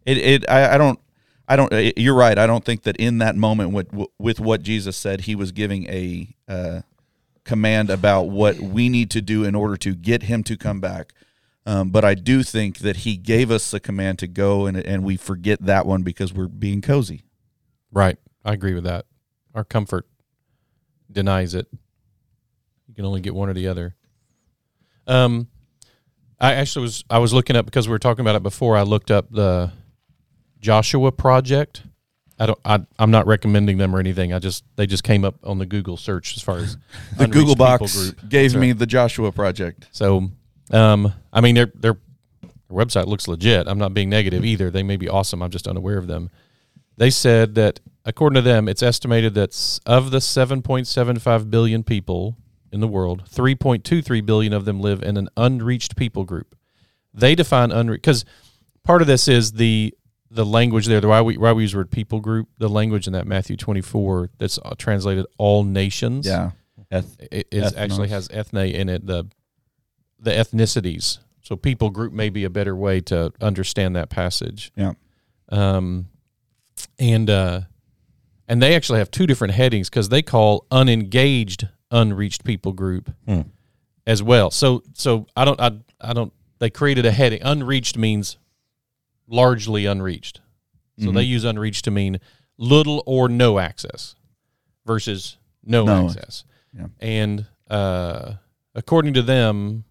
It 0.06 0.18
it 0.18 0.50
I, 0.50 0.76
I 0.76 0.78
don't 0.78 1.00
I 1.48 1.56
don't. 1.56 1.72
uh, 1.74 1.92
You're 1.98 2.16
right. 2.16 2.38
I 2.38 2.48
don't 2.48 2.64
think 2.64 2.84
that 2.84 2.96
in 2.98 3.18
that 3.20 3.36
moment, 3.36 3.72
with 3.72 3.90
with 4.18 4.40
what 4.40 4.62
Jesus 4.62 4.96
said, 4.96 5.22
he 5.22 5.36
was 5.36 5.52
giving 5.52 5.88
a 5.90 6.36
uh, 6.48 6.82
command 7.44 7.90
about 7.90 8.24
what 8.24 8.60
we 8.60 8.90
need 8.90 9.10
to 9.12 9.22
do 9.22 9.44
in 9.44 9.56
order 9.56 9.76
to 9.78 9.96
get 9.96 10.24
him 10.24 10.44
to 10.44 10.58
come 10.58 10.80
back. 10.80 11.14
Um, 11.66 11.90
but 11.90 12.04
I 12.04 12.16
do 12.16 12.42
think 12.42 12.80
that 12.80 12.98
he 12.98 13.18
gave 13.18 13.52
us 13.52 13.70
the 13.70 13.80
command 13.80 14.20
to 14.20 14.28
go, 14.28 14.66
and 14.66 14.78
and 14.78 15.04
we 15.04 15.18
forget 15.18 15.62
that 15.64 15.86
one 15.86 16.04
because 16.04 16.34
we're 16.34 16.48
being 16.48 16.82
cozy. 16.82 17.24
Right. 17.92 18.18
I 18.44 18.54
agree 18.54 18.74
with 18.74 18.86
that. 18.86 19.06
Our 19.54 19.64
comfort 19.64 20.08
denies 21.12 21.54
it. 21.54 21.68
You 22.88 22.96
can 22.96 23.06
only 23.06 23.22
get 23.22 23.36
one 23.36 23.50
or 23.50 23.54
the 23.54 23.68
other. 23.68 23.96
Um, 25.06 25.48
I 26.40 26.54
actually 26.54 26.84
was 26.84 27.04
I 27.10 27.20
was 27.20 27.34
looking 27.34 27.56
up 27.56 27.66
because 27.66 27.88
we 27.88 27.92
were 27.92 28.00
talking 28.00 28.22
about 28.22 28.36
it 28.36 28.44
before. 28.44 28.76
I 28.76 28.82
looked 28.82 29.12
up 29.12 29.30
the 29.30 29.72
Joshua 30.62 31.12
Project. 31.12 31.84
I 32.40 32.46
don't. 32.48 32.60
I, 32.64 32.80
I'm 32.98 33.12
not 33.12 33.28
recommending 33.28 33.78
them 33.78 33.96
or 33.96 34.00
anything. 34.00 34.34
I 34.34 34.40
just 34.40 34.64
they 34.76 34.88
just 34.88 35.04
came 35.04 35.26
up 35.26 35.36
on 35.44 35.58
the 35.60 35.66
Google 35.66 35.98
search 35.98 36.38
as 36.38 36.42
far 36.42 36.58
as 36.58 36.78
The 37.18 37.28
Google 37.28 37.56
box 37.56 37.96
group. 37.96 38.30
gave 38.30 38.54
That's 38.54 38.62
me 38.62 38.72
the 38.72 38.88
Joshua 38.88 39.32
Project. 39.32 39.88
So, 39.92 40.32
um, 40.72 41.14
I 41.34 41.42
mean, 41.42 41.56
their 41.56 41.72
their 41.76 41.98
website 42.72 43.06
looks 43.06 43.28
legit. 43.28 43.68
I'm 43.68 43.78
not 43.78 43.94
being 43.94 44.10
negative 44.10 44.46
either. 44.46 44.72
They 44.72 44.84
may 44.84 44.96
be 44.98 45.10
awesome. 45.10 45.44
I'm 45.44 45.52
just 45.52 45.68
unaware 45.68 45.98
of 45.98 46.08
them. 46.08 46.30
They 46.98 47.10
said 47.10 47.56
that 47.56 47.80
according 48.06 48.36
to 48.36 48.42
them, 48.42 48.68
it's 48.68 48.84
estimated 48.84 49.34
that 49.36 49.80
of 49.86 50.12
the 50.12 50.20
7.75 50.20 51.50
billion 51.50 51.84
people 51.84 52.38
in 52.72 52.80
the 52.80 52.88
world, 52.88 53.24
3.23 53.30 54.26
billion 54.26 54.54
of 54.54 54.66
them 54.66 54.80
live 54.80 55.04
in 55.04 55.18
an 55.18 55.30
unreached 55.36 55.96
people 55.96 56.24
group. 56.24 56.56
They 57.14 57.36
define 57.36 57.72
unreached 57.72 58.02
because 58.02 58.26
part 58.84 59.02
of 59.02 59.08
this 59.08 59.28
is 59.28 59.54
the 59.54 59.94
the 60.34 60.46
language 60.46 60.86
there. 60.86 61.02
The 61.02 61.08
why 61.10 61.22
we 61.22 61.38
why 61.38 61.52
we 61.52 61.64
use 61.64 61.74
the 61.74 61.80
word 61.80 61.92
people 61.92 62.20
group. 62.22 62.48
The 62.58 62.70
language 62.70 63.06
in 63.06 63.14
that 63.14 63.28
Matthew 63.28 63.58
24 63.58 64.30
that's 64.38 64.58
uh, 64.64 64.74
translated 64.78 65.26
all 65.38 65.64
nations 65.64 66.26
Yeah. 66.26 66.52
Eth- 66.90 67.18
it 67.32 67.48
is 67.52 67.74
actually 67.76 68.08
has 68.10 68.28
ethne 68.32 68.58
in 68.58 68.90
it 68.90 69.06
the 69.06 69.26
the 70.20 70.32
ethnicities 70.32 71.20
so 71.42 71.56
people 71.56 71.90
group 71.90 72.12
may 72.14 72.30
be 72.30 72.44
a 72.44 72.50
better 72.50 72.76
way 72.76 73.00
to 73.02 73.32
understand 73.42 73.96
that 73.96 74.10
passage 74.10 74.72
Yeah. 74.76 74.94
um 75.50 76.08
and 77.00 77.30
uh 77.30 77.62
and 78.48 78.62
they 78.62 78.76
actually 78.76 79.00
have 79.00 79.10
two 79.12 79.26
different 79.26 79.54
headings 79.54 79.90
because 79.90 80.10
they 80.10 80.22
call 80.22 80.66
unengaged 80.72 81.68
unreached 81.92 82.44
people 82.44 82.74
group 82.74 83.12
Hmm. 83.28 83.42
as 84.06 84.22
well 84.22 84.52
so 84.52 84.84
so 84.94 85.28
i 85.36 85.46
don't 85.46 85.60
i, 85.62 85.72
I 86.02 86.14
don't 86.14 86.34
they 86.60 86.70
created 86.70 87.06
a 87.06 87.12
heading 87.12 87.42
unreached 87.42 87.98
means 87.98 88.38
largely 89.32 89.86
unreached 89.88 90.42
so 91.00 91.08
Mhm. 91.08 91.14
they 91.16 91.24
use 91.24 91.44
unreached 91.46 91.86
to 91.86 91.92
mean 91.92 92.20
little 92.58 93.02
or 93.08 93.28
no 93.30 93.58
access 93.58 94.14
versus 94.86 95.38
no, 95.64 95.86
No. 95.86 96.06
access. 96.10 96.44
Yeah. 96.78 96.88
And 97.00 97.46
uh, 97.70 98.34
according 98.76 99.14
to 99.16 99.22
them, 99.24 99.86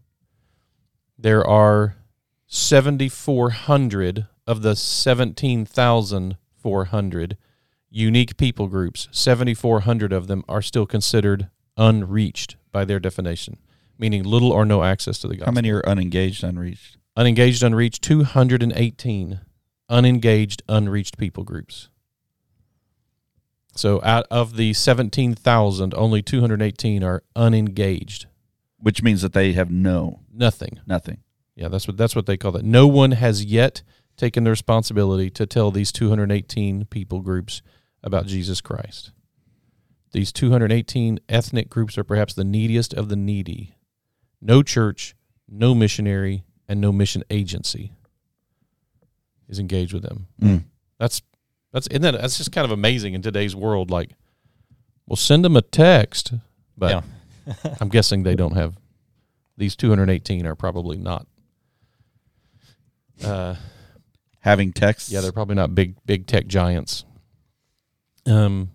there 1.18 1.44
are 1.44 1.96
7,400 2.46 4.26
of 4.46 4.62
the 4.62 4.76
17,400 4.76 7.36
unique 7.88 8.36
people 8.36 8.66
groups. 8.68 9.08
7,400 9.10 10.12
of 10.12 10.26
them 10.26 10.44
are 10.48 10.60
still 10.62 10.86
considered 10.86 11.48
unreached 11.76 12.56
by 12.72 12.84
their 12.84 13.00
definition, 13.00 13.56
meaning 13.98 14.22
little 14.22 14.52
or 14.52 14.64
no 14.64 14.82
access 14.84 15.18
to 15.18 15.26
the 15.28 15.34
gospel. 15.36 15.46
How 15.46 15.52
many 15.54 15.70
are 15.70 15.82
unengaged, 15.88 16.44
unreached? 16.44 16.96
Unengaged, 17.16 17.62
unreached, 17.62 18.02
218 18.02 19.40
unengaged, 19.90 20.62
unreached 20.68 21.18
people 21.18 21.44
groups. 21.44 21.88
So 23.74 24.00
out 24.02 24.26
of 24.30 24.56
the 24.56 24.72
17,000, 24.72 25.94
only 25.94 26.22
218 26.22 27.04
are 27.04 27.22
unengaged. 27.36 28.26
Which 28.78 29.02
means 29.02 29.20
that 29.20 29.34
they 29.34 29.52
have 29.52 29.70
no 29.70 30.20
Nothing. 30.32 30.80
nothing. 30.86 31.18
Yeah, 31.54 31.68
that's 31.68 31.86
what 31.86 31.98
that's 31.98 32.16
what 32.16 32.24
they 32.24 32.38
call 32.38 32.52
that. 32.52 32.64
No 32.64 32.86
one 32.86 33.10
has 33.10 33.44
yet 33.44 33.82
taken 34.16 34.44
the 34.44 34.50
responsibility 34.50 35.28
to 35.30 35.44
tell 35.44 35.70
these 35.70 35.92
218 35.92 36.86
people 36.86 37.20
groups 37.20 37.60
about 38.02 38.26
Jesus 38.26 38.62
Christ. 38.62 39.12
These 40.12 40.32
218 40.32 41.20
ethnic 41.28 41.68
groups 41.68 41.98
are 41.98 42.04
perhaps 42.04 42.32
the 42.32 42.44
neediest 42.44 42.94
of 42.94 43.10
the 43.10 43.16
needy. 43.16 43.74
No 44.40 44.62
church, 44.62 45.14
no 45.46 45.74
missionary, 45.74 46.44
and 46.70 46.80
no 46.80 46.92
mission 46.92 47.24
agency 47.30 47.92
is 49.48 49.58
engaged 49.58 49.92
with 49.92 50.04
them. 50.04 50.28
Mm. 50.40 50.62
That's 51.00 51.20
that's 51.72 51.88
isn't 51.88 52.02
that 52.02 52.12
that's 52.20 52.36
just 52.38 52.52
kind 52.52 52.64
of 52.64 52.70
amazing 52.70 53.14
in 53.14 53.22
today's 53.22 53.56
world. 53.56 53.90
Like, 53.90 54.12
we'll 55.06 55.16
send 55.16 55.44
them 55.44 55.56
a 55.56 55.62
text, 55.62 56.32
but 56.78 56.90
Yeah. 57.46 57.54
I'm 57.80 57.88
guessing 57.88 58.22
they 58.22 58.36
don't 58.36 58.54
have. 58.56 58.76
These 59.56 59.74
218 59.76 60.46
are 60.46 60.54
probably 60.54 60.96
not. 60.96 61.26
Uh, 63.22 63.56
Having 64.42 64.72
texts. 64.72 65.10
yeah, 65.12 65.20
they're 65.20 65.32
probably 65.32 65.56
not 65.56 65.74
big 65.74 65.96
big 66.06 66.26
tech 66.26 66.46
giants. 66.46 67.04
Um, 68.26 68.70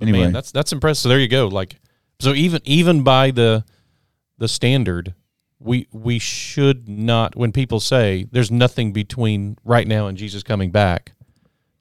Anyway. 0.00 0.20
man, 0.20 0.32
that's 0.32 0.50
that's 0.52 0.72
impressive. 0.72 1.02
So 1.02 1.08
there 1.08 1.18
you 1.18 1.28
go. 1.28 1.46
Like, 1.48 1.76
so 2.20 2.34
even 2.34 2.60
even 2.64 3.02
by 3.04 3.30
the 3.30 3.64
the 4.38 4.48
standard, 4.48 5.14
we 5.60 5.88
we 5.92 6.18
should 6.18 6.88
not. 6.88 7.36
When 7.36 7.52
people 7.52 7.80
say 7.80 8.26
there's 8.30 8.50
nothing 8.50 8.92
between 8.92 9.56
right 9.64 9.86
now 9.86 10.06
and 10.06 10.16
Jesus 10.16 10.42
coming 10.42 10.70
back, 10.70 11.12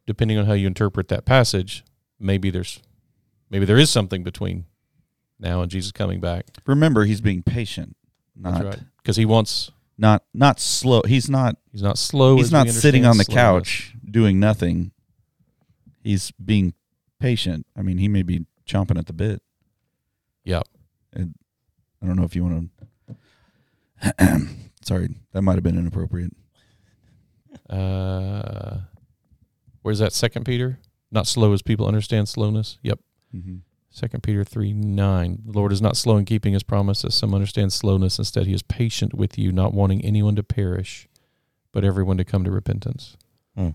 depending 0.06 0.38
on 0.38 0.46
how 0.46 0.54
you 0.54 0.68
interpret 0.68 1.08
that 1.10 1.26
passage, 1.26 1.84
maybe 2.20 2.50
there's 2.50 2.82
maybe 3.50 3.66
there 3.66 3.78
is 3.78 3.90
something 3.90 4.24
between 4.24 4.66
now 5.40 5.62
and 5.62 5.70
Jesus 5.70 5.92
coming 5.92 6.20
back. 6.20 6.46
Remember, 6.66 7.06
he's 7.06 7.22
being 7.22 7.44
patient, 7.44 7.96
not 8.36 8.63
right. 8.63 8.80
Because 8.98 9.18
he 9.18 9.26
wants 9.26 9.72
not 9.98 10.24
not 10.34 10.60
slow. 10.60 11.02
He's 11.06 11.30
not 11.30 11.58
he's 11.72 11.84
not 11.84 11.98
slow. 11.98 12.38
he's 12.38 12.52
not 12.52 12.70
sitting 12.70 13.06
on 13.06 13.18
the 13.18 13.24
slowness. 13.24 13.42
couch 13.42 13.94
doing 14.10 14.40
nothing. 14.40 14.92
He's 16.04 16.32
being 16.32 16.74
patient. 17.20 17.66
I 17.76 17.82
mean, 17.82 17.98
he 17.98 18.08
may 18.08 18.24
be 18.24 18.46
chomping 18.68 18.98
at 18.98 19.08
the 19.08 19.13
bit. 19.13 19.42
Yeah. 20.44 20.62
And 21.13 21.36
I 22.02 22.06
don't 22.06 22.16
know 22.16 22.24
if 22.24 22.36
you 22.36 22.44
want 22.44 22.72
to. 22.77 22.77
Sorry, 24.84 25.10
that 25.34 25.42
might 25.42 25.56
have 25.56 25.64
been 25.64 25.78
inappropriate. 25.78 26.34
Uh, 27.70 28.78
where's 29.82 30.00
that? 30.00 30.14
Second 30.14 30.46
Peter. 30.46 30.80
Not 31.12 31.28
slow 31.28 31.54
as 31.54 31.62
people 31.62 31.88
understand 31.88 32.28
slowness. 32.28 32.78
Yep. 32.84 33.00
Mm-hmm. 33.36 33.56
Second 33.90 34.24
Peter 34.24 34.44
three 34.44 34.74
nine. 34.74 35.40
The 35.46 35.58
Lord 35.58 35.72
is 35.72 35.82
not 35.82 35.98
slow 35.98 36.18
in 36.18 36.26
keeping 36.26 36.54
His 36.54 36.64
promise, 36.64 37.04
as 37.04 37.16
some 37.16 37.34
understand 37.34 37.74
slowness. 37.74 38.20
Instead, 38.20 38.46
He 38.46 38.54
is 38.54 38.62
patient 38.62 39.14
with 39.14 39.38
you, 39.38 39.52
not 39.52 39.74
wanting 39.74 40.04
anyone 40.04 40.36
to 40.36 40.44
perish, 40.44 41.08
but 41.72 41.84
everyone 41.84 42.18
to 42.18 42.26
come 42.26 42.44
to 42.44 42.52
repentance. 42.52 43.18
Hmm. 43.56 43.70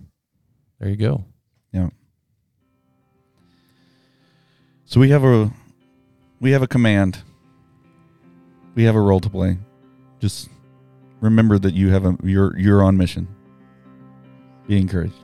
There 0.79 0.89
you 0.89 0.97
go. 0.97 1.25
Yeah. 1.73 1.89
So 4.85 5.01
we 5.01 5.11
have 5.11 5.25
a 5.25 5.51
we 6.41 6.53
have 6.53 6.63
a 6.63 6.69
command. 6.69 7.23
We 8.75 8.85
have 8.85 8.95
a 8.95 9.01
role 9.01 9.21
to 9.21 9.31
play. 9.31 9.59
Just 10.23 10.51
remember 11.21 11.59
that 11.59 11.75
you 11.75 11.91
have 11.91 12.07
a 12.07 12.17
you're 12.23 12.57
you're 12.57 12.85
on 12.85 12.97
mission. 12.97 13.27
Be 14.69 14.79
encouraged. 14.79 15.22